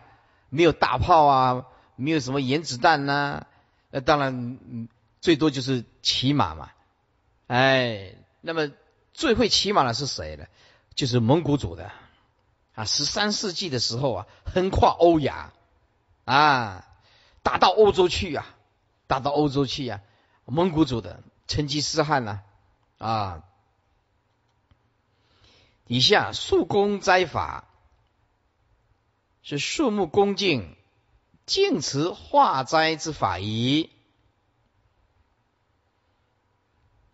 [0.50, 3.46] 没有大炮啊，没有什么原子弹呐，
[3.92, 4.88] 那当然
[5.22, 6.72] 最多就是骑马嘛，
[7.48, 8.16] 哎。
[8.42, 8.72] 那么
[9.14, 10.46] 最会骑马的是谁呢？
[10.96, 11.92] 就是蒙古族的
[12.74, 12.86] 啊！
[12.86, 15.52] 十三世纪的时候啊，横跨欧亚
[16.24, 16.88] 啊，
[17.44, 18.46] 打到欧洲去啊，
[19.08, 20.00] 打到欧洲去啊，
[20.46, 22.40] 蒙古族的成吉思汗呐
[22.98, 23.44] 啊！
[25.92, 27.68] 以下树功斋法
[29.42, 30.76] 是树木恭敬、
[31.48, 33.90] 敬持化斋之法仪。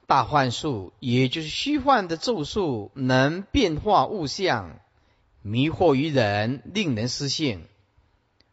[0.08, 4.78] 大幻术，也就是虚幻的咒术，能变化物象，
[5.42, 7.66] 迷惑于人，令人失信，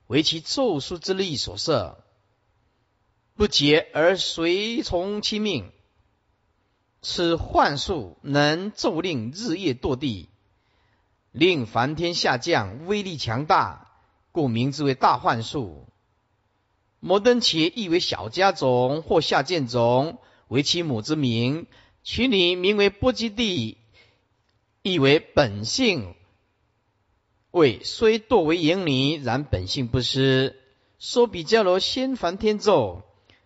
[0.07, 1.99] 为其咒术之力所设，
[3.35, 5.73] 不解而随从其命。
[7.03, 10.29] 此幻术能咒令日夜堕地，
[11.33, 13.91] 令梵天下降，威力强大，
[14.31, 15.89] 故名之为大幻术。
[17.01, 20.19] 摩登伽亦为小家种或下贱种。
[20.47, 21.67] 为其母之名，
[22.05, 23.79] 取女名为波基地，
[24.83, 26.15] 亦为本性。
[27.51, 30.61] 为虽堕为淫女，然本性不失。
[30.99, 33.03] 说比迦罗先梵天咒，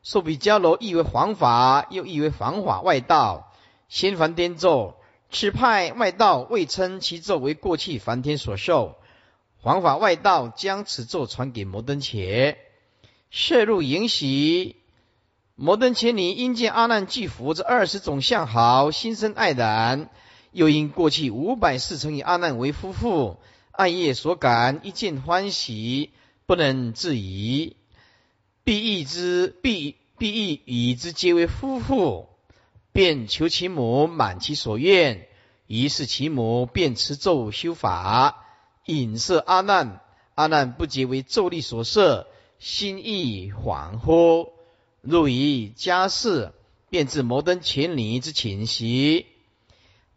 [0.07, 3.53] 说比迦罗亦为黄法，又亦为黄法外道。
[3.89, 4.95] 先凡天咒，
[5.33, 8.95] 此派外道未称其咒为过去梵天所受。
[9.61, 12.57] 黄法外道将此咒传给摩登伽，
[13.31, 14.77] 摄入淫喜。
[15.57, 20.09] 摩登千里因见阿难具福这二十种相好，心生爱然。
[20.53, 23.39] 又因过去五百世曾以阿难为夫妇，
[23.73, 26.13] 爱业所感，一见欢喜，
[26.47, 27.76] 不能自已。
[28.67, 32.27] 必义之，必必义与之皆为夫妇，
[32.91, 35.29] 便求其母满其所愿。
[35.69, 38.45] 于是其母便持咒修法，
[38.87, 40.01] 引摄阿难。
[40.35, 42.27] 阿难不觉为咒力所摄，
[42.59, 44.49] 心意恍惚。
[45.01, 46.51] 入于家室，
[46.91, 49.27] 便至摩登前里之寝息。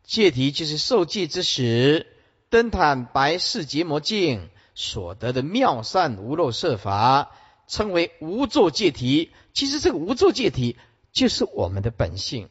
[0.04, 2.08] 戒题就是受戒之时，
[2.50, 7.30] 登坦白世结魔镜所得的妙善无漏设法，
[7.70, 9.32] 称为无作戒体。
[9.54, 10.76] 其实这个无作戒体
[11.14, 12.50] 就是我们的本性。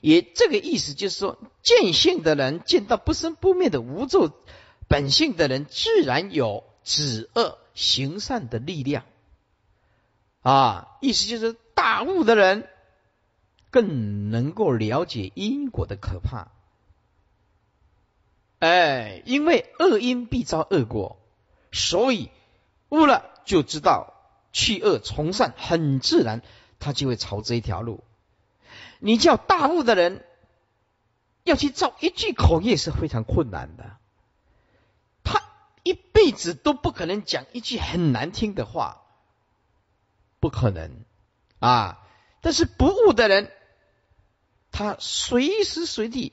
[0.00, 4.32] 也这个意思就是说，见性的人见到不生不灭的无作
[4.88, 9.04] 本性的人，自然有止恶行善的力量。
[10.42, 12.66] 啊，意思就是大悟的人
[13.70, 16.48] 更能够了解因果的可怕。
[18.58, 21.18] 哎，因为恶因必遭恶果，
[21.72, 22.30] 所以
[22.88, 24.14] 悟了就知道
[24.52, 26.40] 去恶从善，很自然，
[26.78, 28.04] 他就会朝这一条路。
[29.00, 30.24] 你叫大悟的人
[31.42, 33.96] 要去造一句口业是非常困难的，
[35.24, 35.42] 他
[35.82, 39.02] 一辈子都不可能讲一句很难听的话，
[40.38, 41.04] 不可能
[41.58, 42.06] 啊！
[42.40, 43.50] 但是不悟的人，
[44.70, 46.32] 他随时随地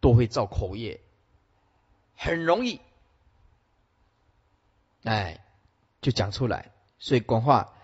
[0.00, 1.00] 都会造口业，
[2.16, 2.82] 很容易，
[5.04, 5.42] 哎，
[6.00, 6.72] 就讲出来。
[6.98, 7.74] 所以广化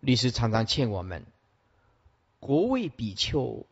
[0.00, 1.26] 律师常常劝我们。
[2.40, 3.66] 国为比丘，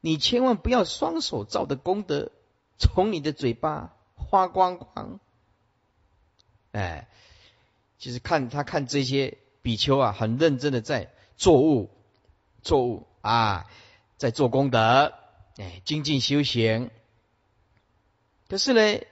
[0.00, 2.30] 你千万不要双手造的功德
[2.78, 5.18] 从你的嘴巴花光光。
[6.70, 7.08] 哎，
[7.98, 11.90] 其实看他看这些比丘啊，很认真的在作物，
[12.62, 13.66] 作物啊，
[14.16, 15.12] 在做功德，
[15.56, 16.90] 哎，精进修行。
[18.46, 19.04] 可是呢，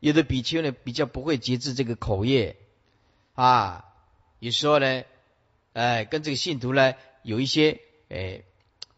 [0.00, 2.56] 有的比丘呢比较不会节制这个口业
[3.38, 3.84] 啊，
[4.40, 5.04] 有时候呢，
[5.72, 6.94] 哎，跟这个信徒呢。
[7.22, 8.44] 有一些诶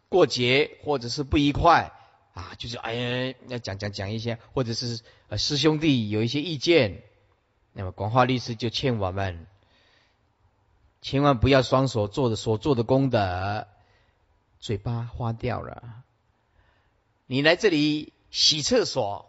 [0.09, 1.91] 过节或者是不愉快
[2.33, 5.01] 啊，就是哎呀要讲讲讲一些，或者是
[5.37, 7.03] 师兄弟有一些意见，
[7.73, 9.47] 那么广化律师就劝我们，
[11.03, 13.67] 千万不要双手做的所做的功德，
[14.61, 16.05] 嘴巴花掉了。
[17.27, 19.29] 你来这里洗厕所，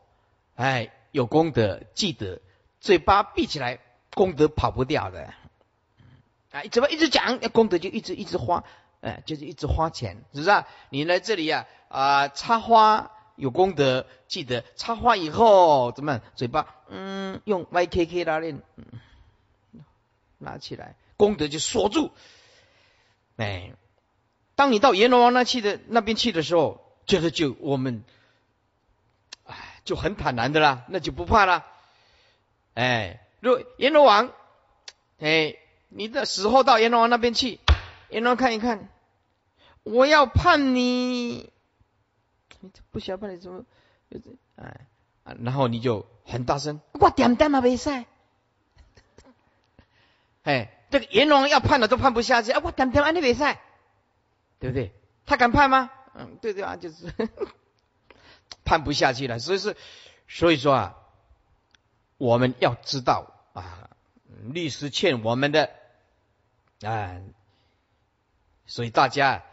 [0.56, 2.40] 哎有功德，记得
[2.82, 3.80] 嘴巴闭起来，
[4.14, 5.34] 功德跑不掉的。
[6.52, 8.64] 啊，怎么一直讲，功德就一直一直花。
[9.02, 10.64] 哎，就是一直花钱，是不是？
[10.90, 16.22] 你来这里呀，啊，插花有功德，记得插花以后怎么样？
[16.36, 18.62] 嘴巴嗯，用 YKK 拉链
[20.38, 22.12] 拿起来，功德就锁住。
[23.38, 23.74] 哎，
[24.54, 28.04] 当你到阎罗王那去的那边去的时候，就是就我们，
[29.46, 31.66] 哎，就很坦然的啦，那就不怕啦。
[32.76, 34.32] 哎，若阎罗王，
[35.20, 35.58] 哎，
[35.90, 37.60] 你的死后到阎罗王那边去。
[38.10, 38.90] 阎罗看一看，
[39.84, 41.52] 我要判你，
[42.60, 43.66] 你不晓得你怎么，
[44.56, 44.86] 哎
[45.24, 48.06] 啊，然后你就很大声，我点点嘛没赛，
[50.44, 53.62] 哎， 这个阎王要判了都判不下去，啊，我点点啊你没赛，
[54.60, 54.94] 对不对？
[55.26, 55.90] 他敢判吗？
[56.14, 57.12] 嗯，对对啊，就是
[58.66, 59.78] 判不下去了，所以是，
[60.28, 60.98] 所以说啊，
[62.18, 63.90] 我们要知道啊，
[64.44, 65.70] 律师欠我们的
[66.82, 67.20] 啊。
[68.66, 69.44] 所以大家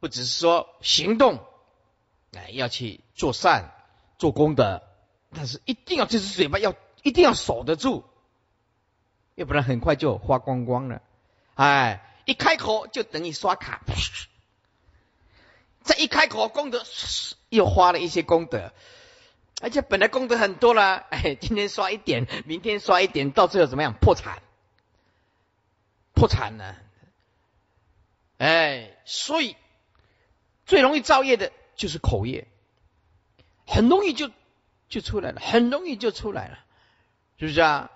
[0.00, 1.44] 不只是说行动，
[2.32, 3.74] 哎，要去做善、
[4.18, 4.82] 做功德，
[5.34, 8.04] 但是一定要这只嘴巴要一定要守得住，
[9.34, 11.02] 要不然很快就花光光了。
[11.54, 13.82] 哎，一开口就等于刷卡，
[15.82, 16.82] 再一开口功德
[17.50, 18.72] 又花了一些功德，
[19.66, 23.94] 而且本来功德很多了，哎，今天刷一点，明天刷一点，到最后怎么样？
[23.94, 24.40] 破产，
[26.14, 26.76] 破产了。
[28.38, 29.56] 哎，所以
[30.66, 32.46] 最容易造业的就是口业，
[33.66, 34.30] 很容易就
[34.88, 36.60] 就出来了，很容易就出来了，
[37.40, 37.90] 是不是啊？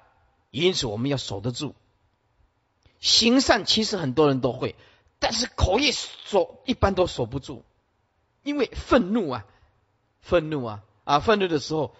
[0.51, 1.76] 因此我们要守得住。
[2.99, 4.74] 行善其实很多人都会，
[5.20, 7.62] 但是口业守一般都守不住，
[8.42, 9.47] 因为愤怒啊，
[10.20, 11.94] 愤怒啊啊，愤怒的时候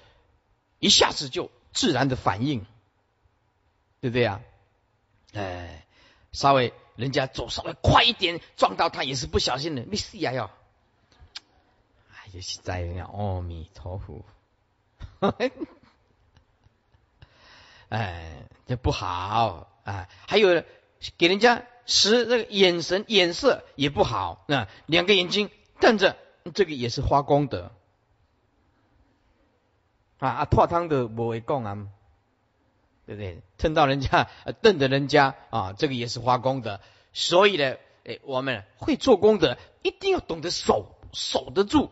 [0.79, 2.65] 一下子就自然的反应，
[4.01, 4.41] 对不对啊？
[5.35, 5.87] 哎，
[6.33, 6.73] 稍微。
[6.97, 10.51] 人家走稍微快一点，撞到他也是不小心的，没事呀哟。
[12.13, 14.23] 哎，也是在那阿弥陀佛，
[17.89, 20.09] 哎，这不好啊。
[20.29, 20.63] 还有
[21.17, 25.51] 给人家使那个眼神眼色也不好，那两个眼睛
[25.81, 26.19] 瞪着，
[26.53, 27.73] 这个也是花功德。
[30.21, 31.89] 啊啊，拓汤的不会供啊，
[33.07, 33.43] 对不对？
[33.59, 34.29] 蹭到人家，
[34.63, 36.81] 瞪着人家啊，这个也是花功德。
[37.13, 41.91] 所以呢，哎，我们会做功德，一定要懂得守，守得住。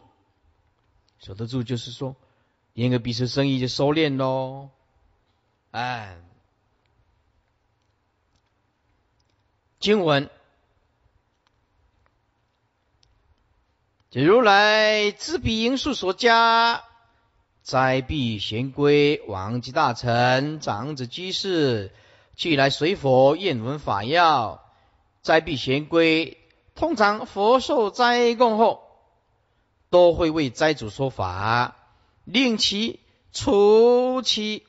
[1.19, 2.15] 守得住就是说，
[2.75, 4.71] 严格彼此生意就收敛喽。
[5.73, 6.19] 哎，
[9.81, 10.31] 经文，
[14.11, 16.85] 如来知彼因数所加。
[17.69, 21.93] 斋必贤归，王及大臣、长子居士，
[22.35, 24.65] 俱来随佛愿闻法要。
[25.21, 26.39] 斋必贤归，
[26.75, 28.89] 通常佛受斋供后，
[29.91, 31.77] 都会为斋主说法，
[32.25, 33.01] 令其
[33.35, 34.67] 除其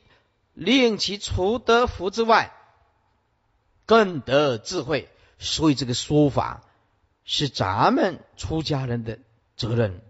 [0.52, 2.52] 令其除得福之外，
[3.86, 5.08] 更得智慧。
[5.38, 6.64] 所以这个说法
[7.24, 9.20] 是咱们出家人的
[9.56, 10.02] 责任。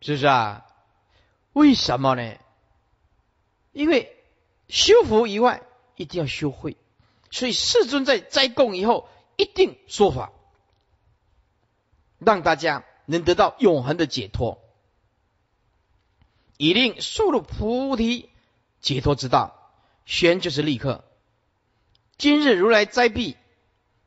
[0.00, 0.66] 是不是啊？
[1.52, 2.38] 为什么呢？
[3.72, 4.16] 因为
[4.68, 5.62] 修福以外，
[5.96, 6.76] 一定要修慧，
[7.30, 10.32] 所以世尊在斋供以后，一定说法，
[12.18, 14.62] 让大家能得到永恒的解脱，
[16.56, 18.30] 以令速入菩提
[18.80, 19.56] 解脱之道。
[20.06, 21.04] 玄就是立刻，
[22.16, 23.36] 今日如来斋毕，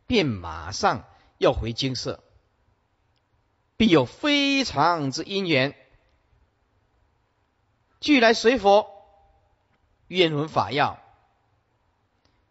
[0.07, 1.05] 便马上
[1.37, 2.23] 要回金色，
[3.77, 5.75] 必有非常之因缘。
[8.03, 8.91] 俱来随佛，
[10.07, 10.99] 愿闻法要。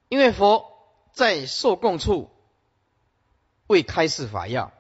[0.09, 0.79] 因为佛
[1.13, 2.31] 在受供处
[3.67, 4.73] 未开示法要，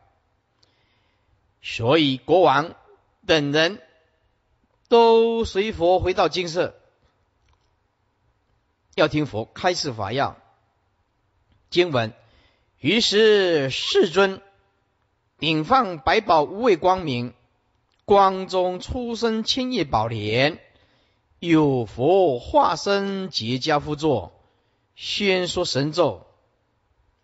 [1.61, 2.75] 所以国王
[3.27, 3.83] 等人
[4.89, 6.75] 都随佛回到金色，
[8.95, 10.39] 要听佛开示法要。
[11.69, 12.15] 经文，
[12.79, 14.41] 于是世尊
[15.39, 17.35] 顶放百宝无畏光明。
[18.13, 20.59] 光中出生千叶宝莲，
[21.39, 24.35] 有佛化身结跏趺坐，
[24.95, 26.27] 宣说神咒，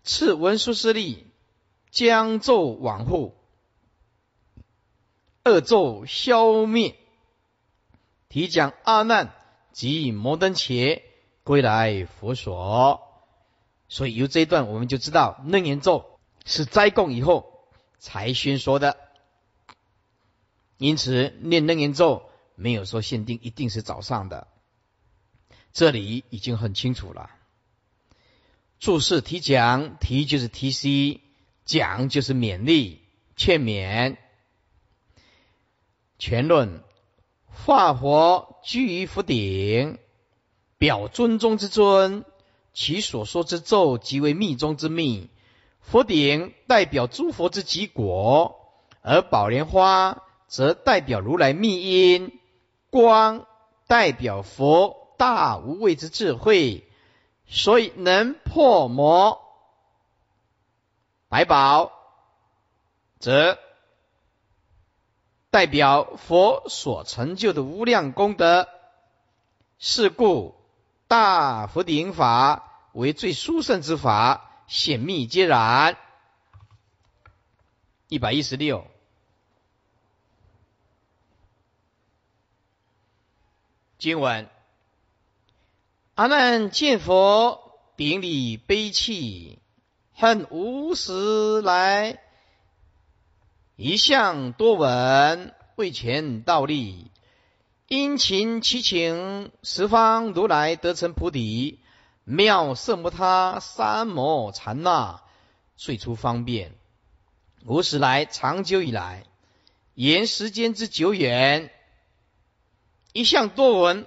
[0.03, 1.27] 赐文殊师利，
[1.91, 3.35] 将咒往护，
[5.45, 6.95] 恶咒消灭，
[8.31, 9.35] 提讲阿难
[9.73, 11.03] 及摩登伽
[11.45, 13.03] 归来佛所。
[13.91, 17.69] 所以由这一段我们就知道，楞严咒是斋供以后
[17.99, 18.97] 才宣说的。
[20.79, 24.47] 因此，念楞严咒没有说限定一定是早上的，
[25.73, 27.31] 这里已经很清楚了。
[28.79, 31.21] 注释提讲，提就是提息，
[31.65, 33.03] 讲就是勉励、
[33.37, 34.17] 劝勉。
[36.17, 36.85] 全论，
[37.47, 39.99] 化佛居于佛顶，
[40.79, 42.25] 表尊中之尊，
[42.73, 45.29] 其所说之咒即为密中之密。
[45.81, 50.23] 佛顶代表诸佛之极果，而宝莲花。
[50.49, 52.41] 则代表如来密因
[52.91, 53.47] 光，
[53.87, 56.89] 代表佛大无畏之智慧，
[57.47, 59.41] 所以能破魔
[61.29, 61.93] 百宝，
[63.19, 63.59] 则
[65.51, 68.69] 代表佛所成就的无量功德。
[69.79, 70.57] 是故
[71.07, 75.97] 大佛顶法为最殊胜之法，显密皆然。
[78.09, 78.87] 一百一十六。
[83.99, 84.49] 今晚，
[86.15, 89.59] 阿难见佛顶礼悲泣，
[90.15, 92.21] 恨无时来，
[93.75, 97.11] 一向多闻为前道立，
[97.89, 101.81] 殷勤祈请十方如来得成菩提，
[102.23, 105.23] 妙色摩他三摩禅那，
[105.77, 106.71] 最出方便，
[107.67, 109.25] 无始来长久以来，
[109.95, 111.73] 言时间之久远。
[113.13, 114.07] 一向多闻，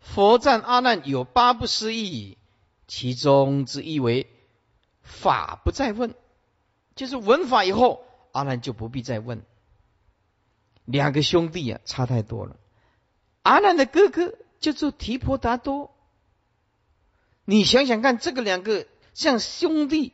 [0.00, 2.38] 佛赞阿难有八不思议，
[2.86, 4.28] 其中之一为
[5.02, 6.14] 法不再问，
[6.94, 9.42] 就是闻法以后，阿难就不必再问。
[10.84, 12.56] 两个兄弟啊，差太多了。
[13.42, 15.94] 阿难的哥哥叫做提婆达多，
[17.44, 20.12] 你想想看，这个两个像兄弟，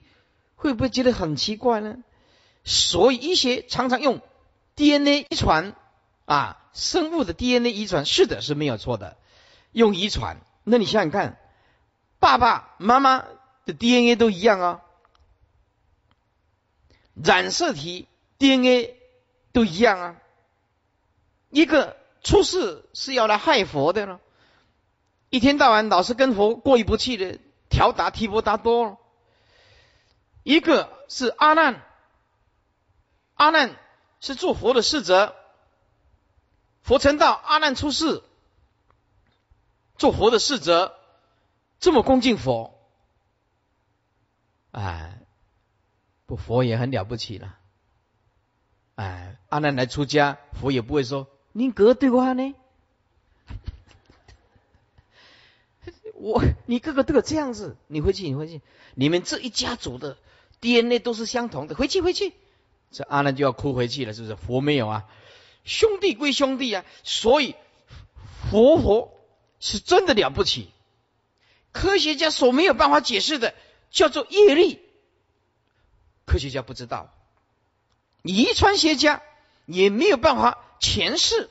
[0.54, 1.98] 会不会觉得很奇怪呢？
[2.64, 4.20] 所以医学常常用
[4.74, 5.76] DNA 遗传
[6.24, 6.58] 啊。
[6.72, 9.16] 生物的 DNA 遗传是的，是没有错的。
[9.72, 11.38] 用遗传，那你想想看，
[12.18, 13.24] 爸爸妈妈
[13.64, 14.82] 的 DNA 都一样啊，
[17.14, 18.08] 染色体
[18.38, 18.96] DNA
[19.52, 20.16] 都一样啊。
[21.50, 24.20] 一个出世是要来害佛的呢，
[25.30, 28.98] 一天到晚老是跟佛过意不去的，调达提婆达多，
[30.42, 31.82] 一个是阿难，
[33.34, 33.76] 阿难
[34.20, 35.34] 是做佛的侍者，
[36.82, 38.22] 佛成道，阿难出世，
[39.96, 40.98] 做佛的侍者，
[41.80, 42.78] 这么恭敬佛，
[44.72, 45.18] 哎，
[46.26, 47.56] 不佛也很了不起了，
[48.96, 52.54] 哎，阿难来出家，佛也不会说您哥对我呢。
[56.14, 58.60] 我你哥哥都有这样子，你回去，你回去，
[58.94, 60.16] 你们这一家族的
[60.60, 62.32] DNA 都是相同的，回去回去，
[62.90, 64.36] 这阿难就要哭回去了，是不是？
[64.36, 65.04] 佛没有啊，
[65.64, 67.54] 兄弟归兄弟啊，所以
[68.50, 69.12] 佛佛
[69.60, 70.70] 是真的了不起。
[71.72, 73.54] 科学家所没有办法解释的，
[73.90, 74.80] 叫做业力，
[76.26, 77.14] 科学家不知道，
[78.22, 79.22] 遗传学家
[79.66, 81.48] 也没有办法诠释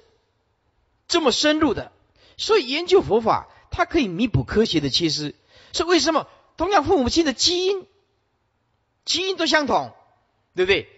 [1.07, 1.91] 这么深入的，
[2.37, 3.47] 所以研究佛法。
[3.73, 5.33] 它可以弥补科学的缺失，
[5.71, 6.27] 是为什么？
[6.57, 7.87] 同样父母亲的基因，
[9.05, 9.93] 基因都相同，
[10.55, 10.89] 对不对？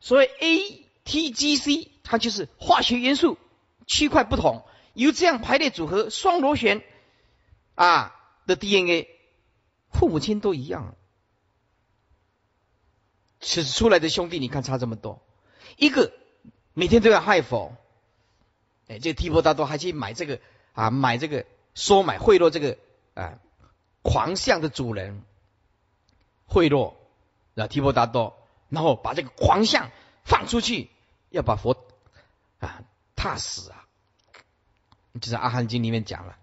[0.00, 3.36] 所以 A、T、G、C 它就是化学元素
[3.86, 6.82] 区块不同，由这样排列组合双螺旋
[7.74, 9.08] 啊的 DNA，
[9.90, 10.96] 父母亲都一样，
[13.40, 15.22] 是出来的兄弟，你看差这么多，
[15.76, 16.12] 一个
[16.74, 17.76] 每天都要害佛，
[18.88, 20.40] 哎，这个提婆达多还去买这个
[20.72, 21.44] 啊，买这个。
[21.74, 22.76] 收买贿赂这个
[23.14, 23.38] 啊
[24.02, 25.22] 狂象的主人，
[26.44, 26.94] 贿赂
[27.54, 28.36] 啊提婆达多，
[28.68, 29.92] 然后把这个狂象
[30.24, 30.90] 放出去，
[31.30, 31.74] 要把佛
[32.58, 32.82] 啊
[33.16, 33.86] 踏死啊！
[35.20, 36.36] 就是《阿含经》里面讲了，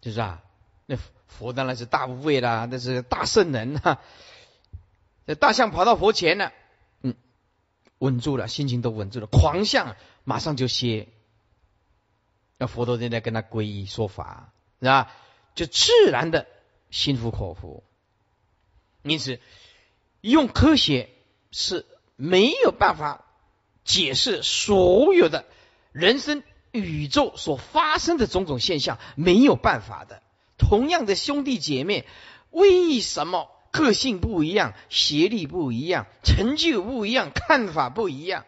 [0.00, 0.42] 就是啊，
[0.86, 0.96] 那
[1.26, 4.00] 佛当然是大无畏啦，那是大圣人哈。
[5.26, 6.52] 这大象跑到佛前了，
[7.02, 7.14] 嗯，
[7.98, 11.08] 稳住了，心情都稳住了，狂象马上就歇。
[12.56, 15.10] 那佛陀正在跟他皈依说法，是吧？
[15.54, 16.46] 就自然的
[16.90, 17.84] 心服口服。
[19.02, 19.40] 因此，
[20.20, 21.10] 用科学
[21.50, 21.84] 是
[22.16, 23.24] 没有办法
[23.84, 25.44] 解释所有的
[25.92, 30.22] 人生宇宙所发生的种种现象，没有办法的。
[30.56, 32.06] 同样的兄弟姐妹，
[32.50, 38.44] 为什么个性不一样、学历不一样、成就不一样、看法不一样？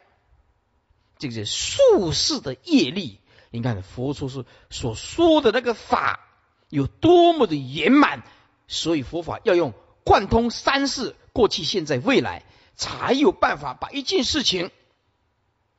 [1.18, 3.20] 这个是术士的业力。
[3.51, 6.20] 你看佛说是所说的那个法
[6.68, 8.22] 有多么的圆满，
[8.68, 9.72] 所以佛法要用
[10.05, 14.70] 贯通三世过去、现在、未来，才有办法把一件事情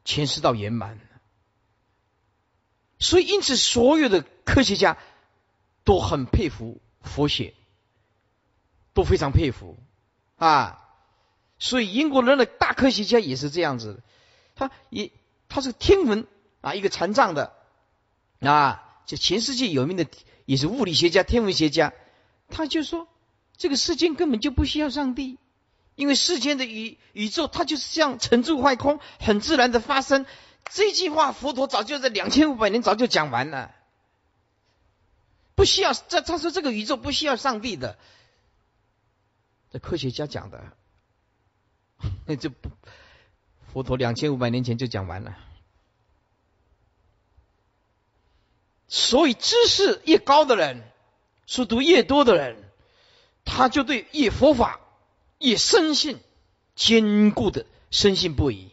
[0.07, 0.97] 诠释到圆满。
[2.97, 4.97] 所以，因此所有的科学家
[5.83, 7.53] 都很佩服佛学，
[8.93, 9.77] 都非常佩服
[10.37, 10.83] 啊。
[11.59, 14.01] 所以，英国人的大科学家也是这样子，
[14.55, 15.11] 他也
[15.49, 16.25] 他是天文
[16.61, 17.53] 啊，一个残障的。
[18.39, 20.07] 啊，就全世界有名的
[20.45, 21.93] 也是物理学家、天文学家，
[22.49, 23.07] 他就说
[23.57, 25.37] 这个世间根本就不需要上帝，
[25.97, 30.25] 因为世间的宇宇宙它就是像沉住坏空，很自然的发生。
[30.69, 33.73] 这句话佛陀早就在两千五百年早就讲完了，
[35.55, 37.97] 不需要这他说这个宇宙不需要上帝的，
[39.71, 40.71] 这科学家讲的，
[42.27, 42.69] 那就不
[43.73, 45.35] 佛陀两千五百年前就讲完了。
[48.87, 50.83] 所以，知识越高的人，
[51.45, 52.55] 书读越多的人，
[53.43, 54.79] 他就对越佛法
[55.37, 56.19] 也深信、
[56.75, 58.71] 坚固的深信不疑。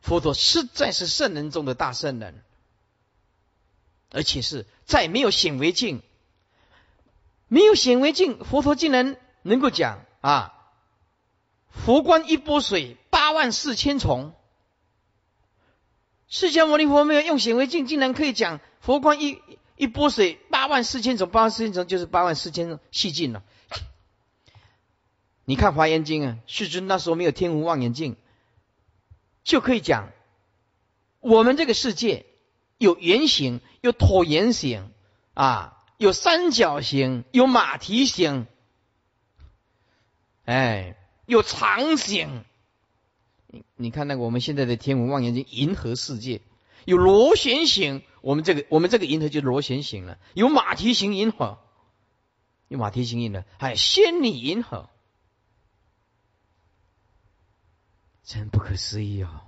[0.00, 2.42] 佛陀实在是圣人中的大圣人，
[4.10, 6.02] 而且是在没有显微镜、
[7.48, 10.54] 没有显微镜，佛陀竟然能够讲啊，
[11.70, 14.34] 佛观一波水，八万四千重。
[16.28, 19.42] 释迦牟尼佛没有用显微镜，竟然可以讲佛光一
[19.76, 23.42] 一波水八万四千种，八万四千种就是八万四千细菌了。
[25.50, 28.14] 你看华严经啊，世尊那时候没有天文望远镜，
[29.42, 30.12] 就可以讲
[31.18, 32.24] 我们这个世界
[32.78, 34.92] 有圆形，有椭圆形
[35.34, 38.46] 啊，有三角形，有马蹄形，
[40.44, 40.96] 哎，
[41.26, 42.44] 有长形。
[43.48, 46.42] 你你看那个我们现在的天文望远镜，银河世界
[46.84, 51.58] 有螺旋形，我们这个我们这个银河就螺旋形了，有马蹄形银河，
[52.68, 54.88] 有马蹄形银河，还有仙女银河，
[58.22, 59.40] 真不可思议哦！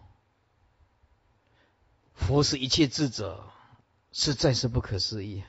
[2.14, 3.45] 佛是一切智者，
[4.12, 5.45] 实在是不可思议。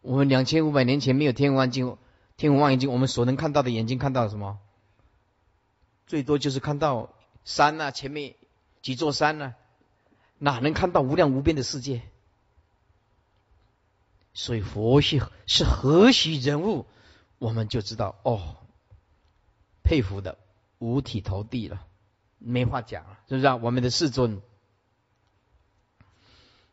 [0.00, 1.98] 我们两千五百年前没有天文望镜，
[2.36, 4.58] 天文望远镜我们所能看到的眼睛看到什么？
[6.06, 7.12] 最多就是看到
[7.44, 8.34] 山呐，前面
[8.82, 9.54] 几座山呢，
[10.38, 12.02] 哪能看到无量无边的世界？
[14.32, 16.86] 所以佛系是何许人物
[17.38, 18.56] 我们就知道哦，
[19.82, 20.38] 佩服的
[20.80, 21.86] 五体投地了，
[22.38, 23.56] 没话讲了，是不是啊？
[23.56, 24.40] 我们的世尊，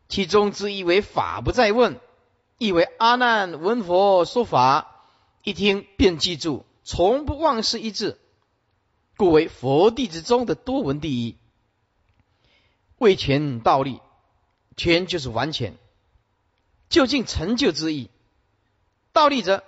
[0.08, 2.00] 其中之一为法不再问，
[2.56, 5.04] 意为阿难闻佛说法，
[5.44, 8.18] 一听便记住，从不忘失一字，
[9.18, 11.36] 故为佛弟子中的多闻第一。
[12.96, 14.00] 为全道力，
[14.74, 15.76] 全就是完全，
[16.88, 18.08] 究竟成就之意。
[19.12, 19.62] 道力者，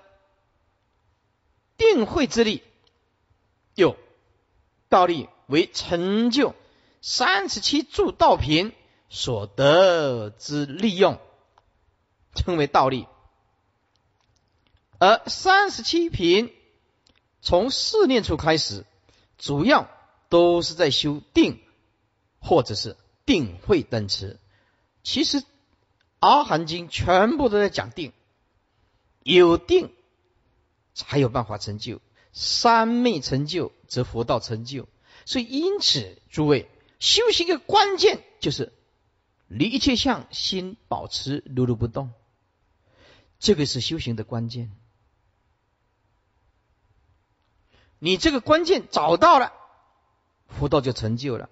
[1.76, 2.62] 定慧之力。
[4.90, 6.54] 道力为成就
[7.00, 8.74] 三十七助道品
[9.08, 11.18] 所得之利用，
[12.34, 13.06] 称为道力。
[14.98, 16.52] 而三十七品
[17.40, 18.84] 从四念处开始，
[19.38, 19.88] 主要
[20.28, 21.58] 都是在修定，
[22.38, 22.98] 或者是。
[23.26, 24.40] 定慧等词，
[25.04, 25.42] 其实
[26.18, 28.12] 《阿含经》全部都在讲定，
[29.22, 29.92] 有定
[30.94, 32.00] 才有办法成就，
[32.32, 34.88] 三昧成就则佛道成就。
[35.24, 36.68] 所以，因此，诸位
[36.98, 38.72] 修行的关键就是
[39.48, 42.12] 离一切相，心保持如如不动，
[43.38, 44.72] 这个是修行的关键。
[47.98, 49.52] 你这个关键找到了，
[50.48, 51.50] 佛道就成就了。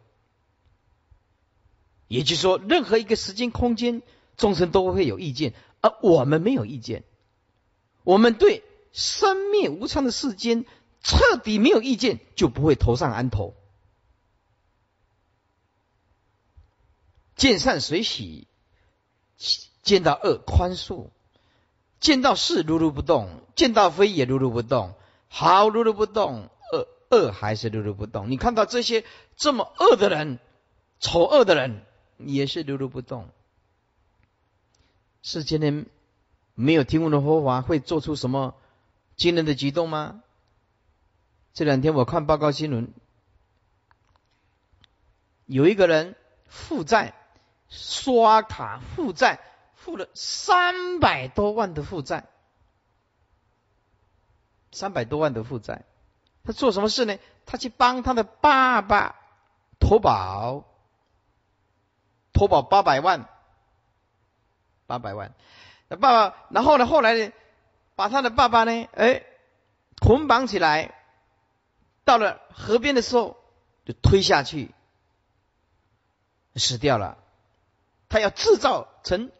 [2.08, 4.02] 也就是说，任何一个时间空间，
[4.38, 5.52] 众生都会有意见，
[5.82, 7.04] 而我们没有意见。
[8.02, 10.64] 我们对生灭无常的世间
[11.02, 13.54] 彻底没有意见，就不会头上安头。
[17.36, 18.46] 见善随喜，
[19.82, 21.08] 见到恶宽恕，
[22.00, 24.94] 见到是如如不动，见到非也如如不动，
[25.28, 28.30] 好如如不动，恶恶还是如如不动。
[28.30, 29.04] 你看到这些
[29.36, 30.38] 这么恶的人，
[31.00, 31.84] 丑恶的人。
[32.20, 33.28] 也是如如不动。
[35.22, 35.86] 世间人
[36.54, 38.56] 没有听闻的佛法，会做出什么
[39.18, 40.22] 惊人的举动吗？
[41.52, 42.94] 这两天我看报告新闻，
[45.44, 46.16] 有一个人
[46.46, 47.12] 负债，
[47.68, 49.40] 刷卡负债，
[49.74, 52.24] 付了三百多万的负债，
[54.72, 55.84] 三百多万的负债，
[56.44, 57.18] 他做什么事呢？
[57.44, 59.16] 他去帮他的爸爸
[59.78, 60.64] 投保。
[62.30, 63.28] 投保八百万，
[64.86, 65.34] 八百万，
[65.88, 66.86] 那爸爸，然后呢？
[66.86, 67.32] 后来呢？
[67.98, 68.88] 把他的爸爸呢？
[68.94, 69.24] 哎，
[70.00, 70.94] 捆绑起来，
[72.04, 73.36] 到了河边的时候，
[73.84, 74.72] 就推下去，
[76.54, 77.18] 死掉了。
[78.08, 79.32] 他要制造成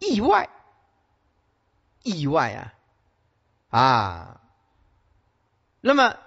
[0.00, 0.50] 意外，
[2.02, 2.74] 意外啊
[3.70, 4.40] 啊！
[5.80, 6.18] 那么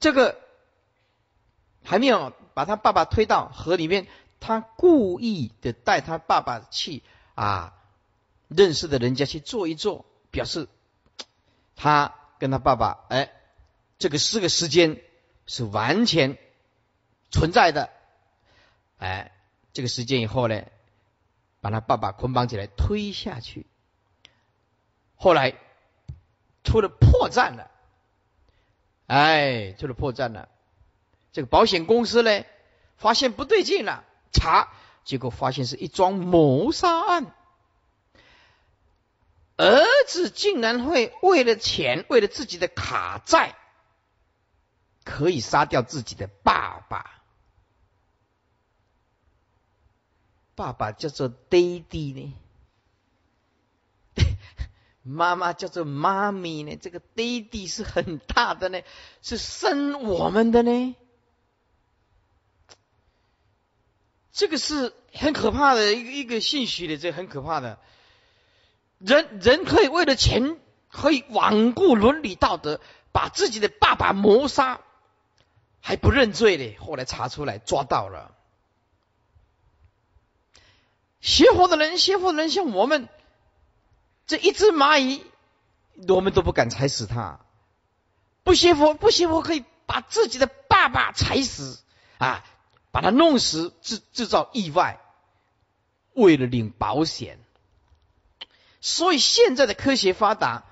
[0.00, 0.40] 这个
[1.84, 2.32] 还没有。
[2.54, 4.06] 把他爸爸推到河里面，
[4.38, 7.02] 他故意的带他爸爸去
[7.34, 7.72] 啊，
[8.52, 10.68] 认识的人家去坐一坐，表示
[11.76, 13.32] 他跟他爸爸，哎，
[13.98, 15.00] 这个四个时间
[15.46, 16.38] 是完全
[17.30, 17.90] 存在的，
[18.98, 19.32] 哎，
[19.72, 20.64] 这个时间以后呢，
[21.60, 23.66] 把他爸爸捆绑起来推下去，
[25.14, 25.54] 后来
[26.64, 27.70] 出了破绽了，
[29.06, 30.48] 哎，出了破绽了。
[31.32, 32.44] 这个保险公司呢，
[32.96, 34.68] 发现不对劲了，查，
[35.04, 37.34] 结果发现是一桩谋杀案。
[39.56, 43.56] 儿子竟然会为了钱，为了自己的卡债，
[45.04, 47.22] 可以杀掉自己的爸爸。
[50.54, 52.34] 爸爸叫做爹地呢，
[55.02, 56.76] 妈妈叫做妈咪呢。
[56.76, 58.82] 这个爹地是很大的呢，
[59.22, 60.96] 是生我们的呢。
[64.30, 67.78] 这个是很可怕的一个一个信息的，这很可怕的。
[69.04, 72.80] 人人可以为了钱，可以罔顾伦理道德，
[73.12, 74.80] 把自己的爸爸谋杀，
[75.80, 76.76] 还不认罪呢。
[76.78, 78.34] 后来查出来，抓到了。
[81.20, 83.08] 邪佛的人，邪佛的人像我们
[84.26, 85.24] 这一只蚂蚁，
[86.08, 87.40] 我们都不敢踩死它。
[88.44, 91.80] 不邪佛，不邪佛可以把自己的爸爸踩死
[92.18, 92.44] 啊。
[92.94, 95.00] 把他弄死，制制造意外，
[96.12, 97.41] 为了领保险，
[98.82, 100.64] 所以现在的科学发达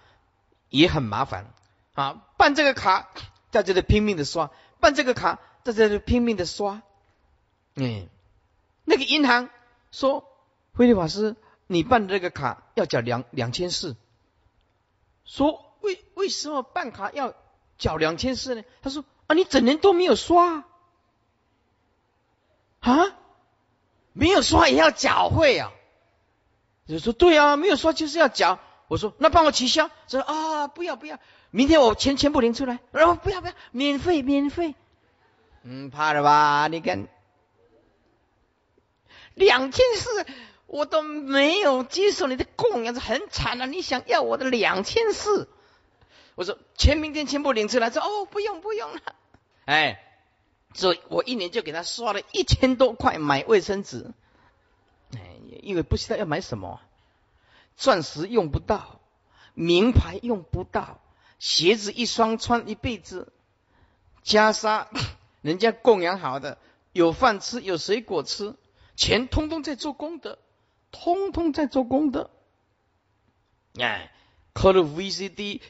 [0.68, 1.54] 也很麻烦
[1.94, 2.26] 啊！
[2.36, 3.08] 办这个卡，
[3.50, 4.50] 在这里拼命的刷；
[4.80, 6.82] 办这个卡，在这里拼命的刷。
[7.76, 8.08] 嗯，
[8.84, 9.48] 那个银行
[9.92, 10.24] 说
[10.74, 11.36] ：“慧律法师，
[11.68, 13.96] 你办这个卡要缴两两千四。”
[15.24, 17.32] 说为为什么办卡要
[17.78, 18.64] 缴两千四呢？
[18.82, 20.64] 他说：“啊，你整年都没有刷。”
[22.80, 23.16] 啊，
[24.12, 25.70] 没有刷也要缴费啊？
[26.91, 28.59] 就说对啊，没有刷就是要缴。
[28.88, 31.18] 我说那帮我取消，说啊不要不要，
[31.51, 34.74] 明天我钱全部领出来，然后不要不要，免费免费，
[35.62, 36.66] 嗯怕了吧？
[36.68, 37.07] 你看
[39.34, 40.26] 两千四，
[40.66, 43.66] 我都没有接受你的供养，是很惨啊！
[43.66, 45.49] 你想要我的两千四？
[46.34, 49.01] 我说钱明天全部领出来，说哦不用不用了，
[49.66, 50.03] 哎，
[50.74, 54.11] 所以我一年就给他刷了一千多块买卫生纸，
[55.62, 56.80] 因为不知道要买什么。
[57.76, 59.01] 钻石用不到，
[59.55, 61.01] 名牌用不到，
[61.38, 63.32] 鞋子一双穿一辈子，
[64.22, 64.86] 袈裟
[65.40, 66.59] 人家供养好的，
[66.92, 68.55] 有饭吃，有水果吃，
[68.96, 70.38] 钱通通在做功德，
[70.92, 72.30] 通通在做功德。
[73.78, 74.12] 哎，
[74.53, 75.62] 刻了 VCD、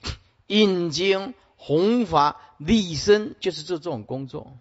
[0.49, 4.57] 印经、弘法、立身，就是做这种工作。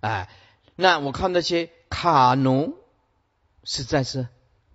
[0.00, 0.28] 哎，
[0.74, 2.76] 那我看那些卡奴，
[3.70, 4.26] 实在是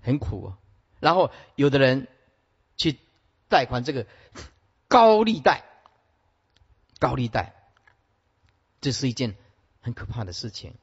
[0.02, 0.58] 很苦啊。
[1.02, 2.08] 然后有的人
[2.78, 2.98] 去
[3.50, 4.08] 贷款这个
[4.88, 5.66] 高利贷，
[6.98, 7.54] 高利贷，
[8.80, 9.36] 这是一件
[9.82, 10.76] 很可怕的事情，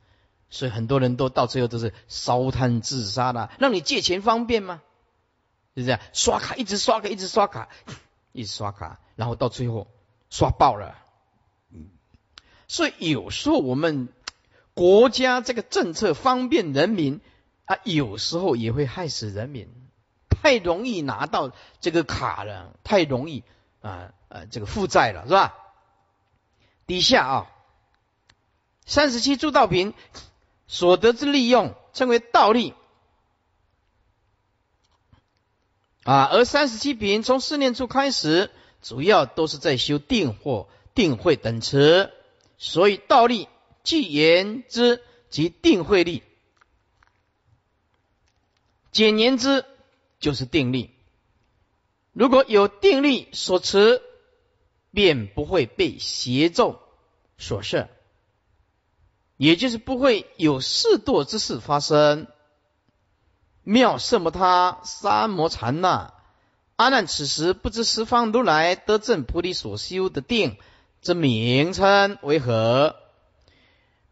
[0.50, 3.50] 所以很多人都到最后都是烧炭自杀了。
[3.58, 4.82] 让你借钱方便吗？
[5.74, 6.00] 是这样？
[6.12, 7.70] 刷卡一直刷卡，一直刷卡，
[8.32, 9.88] 一直刷卡，然后到最后
[10.28, 10.98] 刷爆了。
[12.68, 14.10] 所以有时候我们
[14.74, 17.22] 国家这个政策方便人民
[17.72, 19.68] 啊，有时候也会害死人民。
[20.28, 23.44] 太容易拿到这个卡了，太容易
[23.80, 25.54] 啊呃这个负债了是吧？
[26.86, 27.50] 底下啊，
[28.84, 29.94] 三十七铸道品
[30.66, 32.74] 所得之利用称为道利
[36.02, 38.50] 啊，而三十七品从四念处开始，
[38.82, 42.12] 主要都是在修定或定慧等词，
[42.58, 43.48] 所以道利
[43.84, 45.00] 即言之
[45.30, 46.24] 即定慧力，
[48.92, 49.64] 简言之。
[50.20, 50.90] 就是定力，
[52.12, 54.00] 如果有定力所持，
[54.92, 56.78] 便不会被邪咒
[57.38, 57.88] 所摄，
[59.36, 62.28] 也就是不会有事堕之事发生。
[63.64, 66.14] 妙色摩他三摩禅那，
[66.76, 70.56] 阿难此时不知十方如来得正菩提所修的定
[71.00, 72.94] 之名称为何，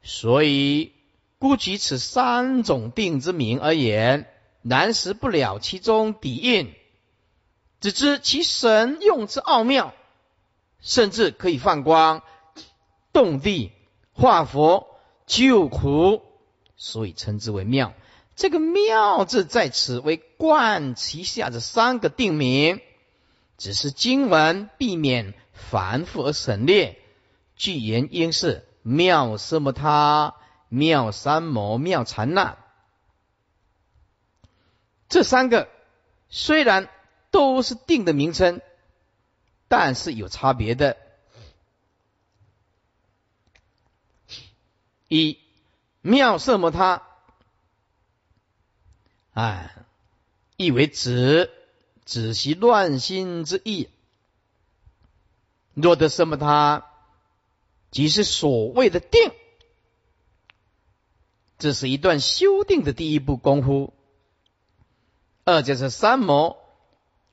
[0.02, 0.92] 所以
[1.38, 4.26] 故举此三种定之名而言。
[4.62, 6.74] 难识不了其中底蕴，
[7.80, 9.94] 只知其神用之奥妙，
[10.80, 12.22] 甚至可以放光、
[13.12, 13.72] 动地、
[14.12, 14.86] 化佛、
[15.26, 16.22] 救苦，
[16.76, 17.94] 所以称之为妙。
[18.36, 22.80] 这个“妙”字在此为冠其下的三个定名，
[23.58, 26.96] 只是经文避免繁复而省略。
[27.56, 30.36] 句言应是妙色摩他、
[30.70, 32.56] 妙三摩、妙禅那。
[35.10, 35.68] 这三个
[36.30, 36.88] 虽然
[37.30, 38.62] 都是定的名称，
[39.68, 40.96] 但是有差别的。
[45.08, 45.40] 一
[46.00, 47.02] 妙色摩他，
[49.32, 49.74] 哎，
[50.56, 51.50] 意为止
[52.04, 53.88] 止息乱心之意。
[55.74, 56.86] 若得什么他，
[57.90, 59.32] 即是所谓的定。
[61.58, 63.92] 这是一段修定的第一步功夫。
[65.44, 66.58] 二就是三摩，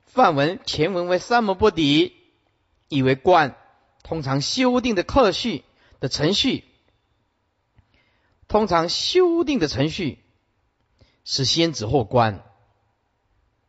[0.06, 2.16] 梵文前文为三摩波底，
[2.88, 3.56] 意为观。
[4.04, 5.66] 通常修订的课序
[6.00, 6.64] 的程序，
[8.48, 10.24] 通常修订的程序
[11.26, 12.42] 是先止后观，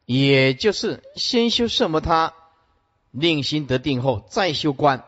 [0.04, 2.34] 也就是先修什么他，
[3.10, 5.04] 令心得定后再修观，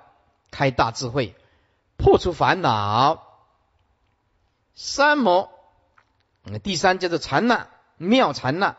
[0.51, 1.37] 开大智慧，
[1.97, 3.25] 破除烦恼。
[4.75, 5.53] 三摩，
[6.65, 7.69] 第三叫做禅那，
[7.99, 8.77] 妙禅那。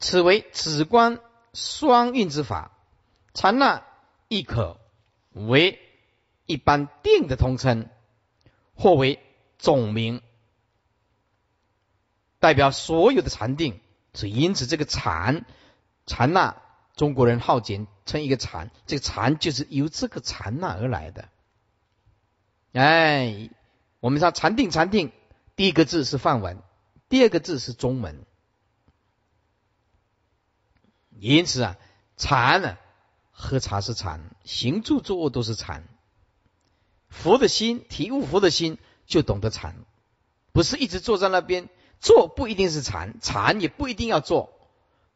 [0.00, 1.20] 此为止观
[1.52, 2.70] 双运之法，
[3.34, 3.84] 禅那
[4.28, 4.78] 亦可
[5.32, 5.80] 为
[6.46, 7.88] 一般定的通称，
[8.74, 9.18] 或为
[9.58, 10.22] 总名，
[12.38, 13.80] 代表所有的禅定。
[14.14, 15.44] 所以因此这个禅
[16.06, 16.56] 禅那，
[16.96, 21.28] 中国人好简称一个禅，这个禅就是由这个禅那而来的。
[22.72, 23.50] 哎，
[24.00, 25.12] 我们说禅定禅定，
[25.56, 26.58] 第一个字是梵文，
[27.08, 28.24] 第二个字是中文。
[31.20, 31.76] 因此啊，
[32.16, 32.78] 禅呢，
[33.32, 35.84] 喝茶是禅，行住坐卧都是禅。
[37.08, 39.74] 佛的心体悟佛的心，就懂得禅，
[40.52, 41.68] 不是一直坐在那边
[42.00, 44.52] 坐，不一定是禅，禅也不一定要坐。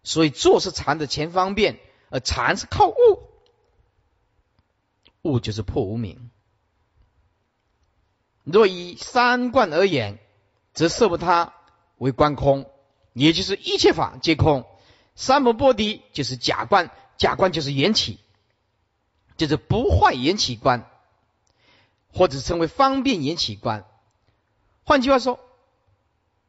[0.02, 1.78] 所以坐是禅的前方便，
[2.10, 2.94] 而禅是靠悟，
[5.22, 6.30] 悟就是破无明。
[8.42, 10.18] 若以三观而言，
[10.72, 11.54] 则色不他
[11.98, 12.68] 为观空，
[13.12, 14.66] 也就是一切法皆空。
[15.14, 18.18] 三摩波提就是假观，假观就是缘起，
[19.36, 20.90] 就是不坏缘起观，
[22.12, 23.84] 或者称为方便缘起观。
[24.84, 25.38] 换句话说，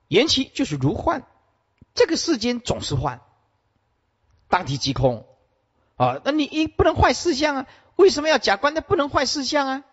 [0.07, 1.23] 缘起就是如幻，
[1.93, 3.21] 这个世间总是幻，
[4.47, 5.27] 当体即空
[5.97, 6.21] 啊。
[6.23, 7.67] 那你一不能坏事相啊？
[7.95, 8.73] 为什么要假观？
[8.73, 9.83] 那不能坏事相啊？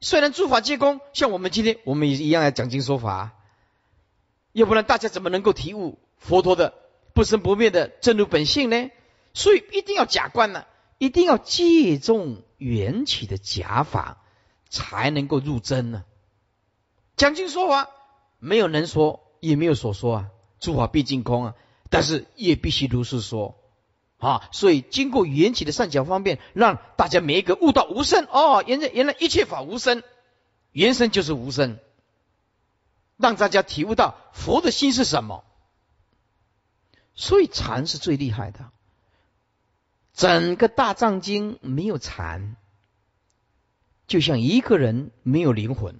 [0.00, 3.32] 虽然诸法皆空，像我们今天我们也一样要讲经说法，
[4.50, 6.74] 要不然大家怎么能够体悟佛陀的
[7.14, 8.90] 不生不灭的真如本性呢？
[9.34, 10.64] 所以一定要假观呢，
[10.98, 14.22] 一定要借重缘起的假法，
[14.68, 16.04] 才能够入真呢。
[17.16, 17.88] 讲经说法，
[18.38, 20.26] 没有能说，也没有所说啊。
[20.60, 21.54] 诸法毕竟空啊，
[21.90, 23.56] 但是也必须如是说
[24.18, 24.48] 啊。
[24.52, 30.02] 所以经过缘起的善巧方便，让大家每一个悟到无生哦，原来原来一切法无生，
[30.72, 31.78] 原生就是无生，
[33.16, 35.44] 让大家体悟到佛的心是什么。
[37.14, 38.70] 所以禅是最厉害的，
[40.14, 42.56] 整个大藏经没有禅，
[44.06, 45.98] 就像一个人没有灵魂。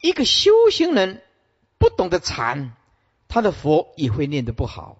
[0.00, 1.22] 一个修行人
[1.78, 2.76] 不懂得禅，
[3.28, 4.98] 他的佛也会念得不好，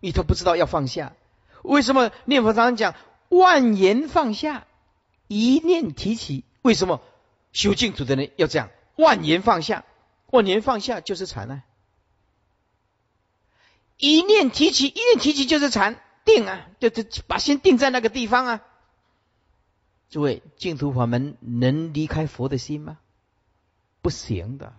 [0.00, 1.14] 因为他不知道要放下。
[1.62, 2.94] 为什么念佛常常讲
[3.28, 4.66] 万言放下，
[5.26, 6.44] 一念提起？
[6.62, 7.02] 为什么
[7.52, 9.84] 修净土的人要这样万言放下？
[10.30, 11.64] 万言放下就是禅啊！
[13.98, 16.68] 一念提起，一念提起就是禅定啊！
[16.80, 18.64] 就就把心定在那个地方啊！
[20.08, 22.98] 诸位，净土法门能离开佛的心吗？
[24.00, 24.72] 不行的，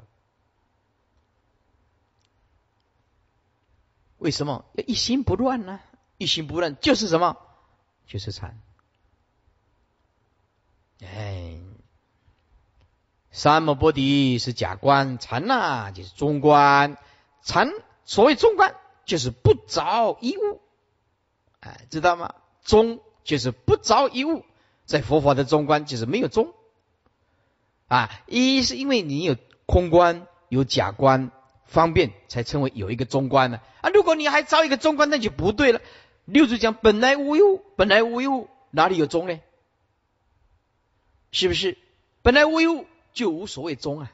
[4.18, 5.82] 为什么要一心不乱呢？
[6.18, 7.38] 一心不乱就是什么？
[8.08, 8.60] 就是禅。
[11.02, 11.60] 哎，
[13.32, 16.98] 三摩波提是假观，禅呐就是中观。
[17.42, 17.70] 禅
[18.04, 18.76] 所谓中观，
[19.10, 20.62] 就是不着一物。
[21.62, 22.36] 哎，知道吗？
[22.64, 24.46] 中就是不着一物，
[24.86, 26.54] 在佛法的中观就是没有中。
[27.88, 29.36] 啊，一是因为你有
[29.66, 31.32] 空观，有假观，
[31.66, 33.60] 方便才称为有一个中观呢。
[33.82, 35.82] 啊，如果你还招一个中观，那就不对了。
[36.26, 39.40] 六祖讲本来无一物，本来无一物，哪里有中呢？
[41.32, 41.80] 是不是？
[42.22, 44.12] 本来无一物，就无所谓中啊。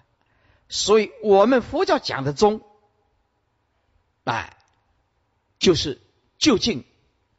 [0.69, 2.61] 所以我们佛教讲的中，
[4.23, 4.54] 哎，
[5.59, 6.01] 就是
[6.37, 6.83] 究竟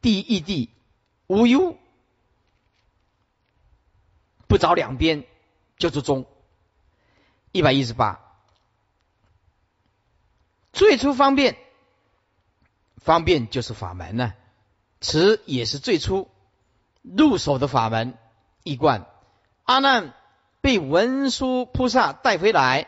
[0.01, 0.69] 第一义谛，
[1.27, 1.77] 无忧，
[4.47, 5.25] 不着两边。
[5.79, 6.25] 就是中，
[7.51, 8.19] 一百一十八。
[10.73, 11.55] 最初方便，
[12.95, 14.33] 方便就是法门呢，
[15.01, 16.31] 此也是最初
[17.03, 18.17] 入手的法门。
[18.63, 19.05] 一贯，
[19.65, 20.15] 阿难
[20.61, 22.87] 被文殊菩萨带回来，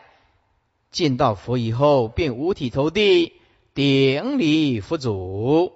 [0.90, 3.39] 见到佛以后，便五体投地，
[3.74, 5.72] 顶礼佛祖，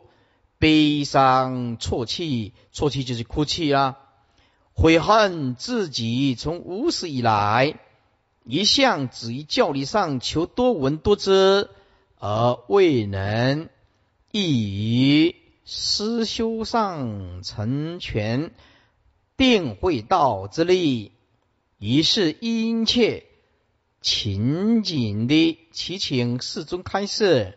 [0.58, 3.98] 悲伤啜泣，啜泣就是哭泣啊。
[4.72, 7.78] 悔恨自己从无始以来，
[8.44, 11.70] 一向只于教理上求多闻多知，
[12.18, 13.68] 而未能
[14.32, 18.50] 亦于思修上成全
[19.36, 21.12] 定慧道之力，
[21.78, 23.24] 于是殷切
[24.00, 27.56] 勤谨的祈请世尊开示，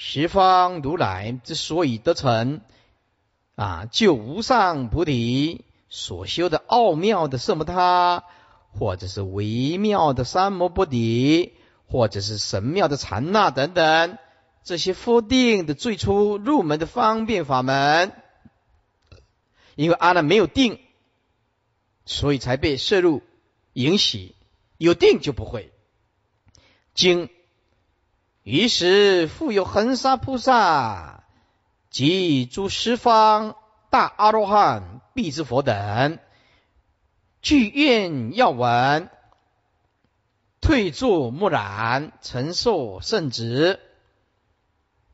[0.00, 2.60] 十方如来之所以得成
[3.56, 5.64] 啊，就无上菩提。
[5.88, 8.22] 所修的奥妙的色摩他，
[8.70, 11.54] 或者是微妙的三摩波底，
[11.88, 14.18] 或者是神妙的禅那等等，
[14.62, 18.12] 这些佛定的最初入门的方便法门，
[19.74, 20.78] 因为阿难没有定，
[22.04, 23.22] 所以才被摄入
[23.72, 24.36] 引起，
[24.76, 25.72] 有定就不会。
[26.94, 27.30] 经，
[28.48, 31.22] 于是复有恒沙菩萨
[31.90, 33.56] 及诸十方
[33.90, 35.02] 大阿罗汉。
[35.12, 36.20] 必之佛等，
[37.42, 39.10] 具愿要闻，
[40.60, 43.80] 退坐默然，承受圣旨。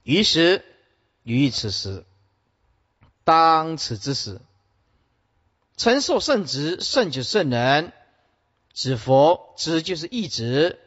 [0.03, 0.62] 于是
[1.22, 2.05] 于此时，
[3.24, 4.43] 当此之时，
[5.78, 7.95] 承受圣旨，圣就圣人，
[8.74, 10.78] 指佛，指就是一指，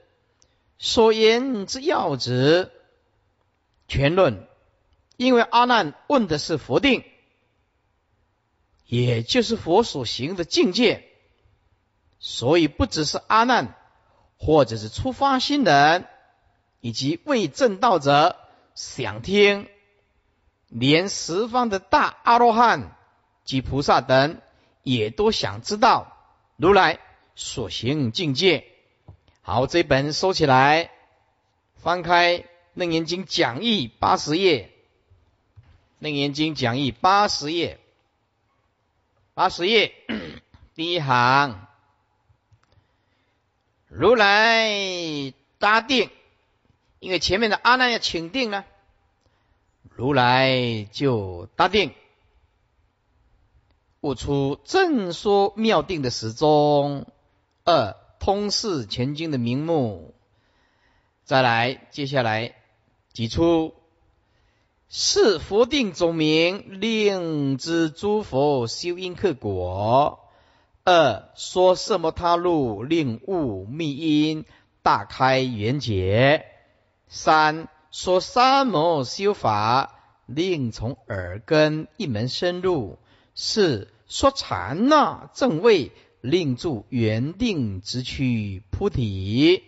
[0.80, 2.72] 所言之要旨，
[3.88, 4.48] 全论。
[5.16, 7.04] 因为阿难问的是佛定。
[8.86, 11.04] 也就是佛所行的境界，
[12.20, 13.76] 所以不只是阿难，
[14.38, 16.08] 或者是出发心人，
[16.80, 18.38] 以及未正道者
[18.76, 19.68] 想听，
[20.70, 22.96] 连十方的大阿罗汉
[23.44, 24.40] 及菩萨等，
[24.84, 26.16] 也都想知道
[26.56, 27.02] 如来
[27.36, 28.72] 所行境界。
[29.50, 30.92] 好，这本收起来，
[31.78, 32.44] 翻开
[32.74, 34.70] 楞严经讲义八十页，
[36.00, 37.80] 楞严经讲义八十页，
[39.34, 39.94] 八十页。
[40.76, 41.66] 第一行，
[43.88, 46.10] 如来答定，
[47.00, 48.66] 因为前面的阿难要请定呢，
[49.96, 51.94] 如来就答定，
[54.02, 57.08] 悟出正说妙定的时钟，
[57.64, 60.14] 二通释全经的名目，
[61.24, 62.56] 再来接下来。
[63.14, 63.74] 提出。
[64.90, 70.20] 是佛定总名，令知诸佛修因克果；
[70.86, 74.46] 二说色摩他路，令悟密因，
[74.84, 76.46] 大开圆解；
[77.10, 82.98] 三说三摩修法，令从耳根一门深入；
[83.36, 85.92] 四说禅那正位，
[86.22, 89.64] 令住原定之躯菩提。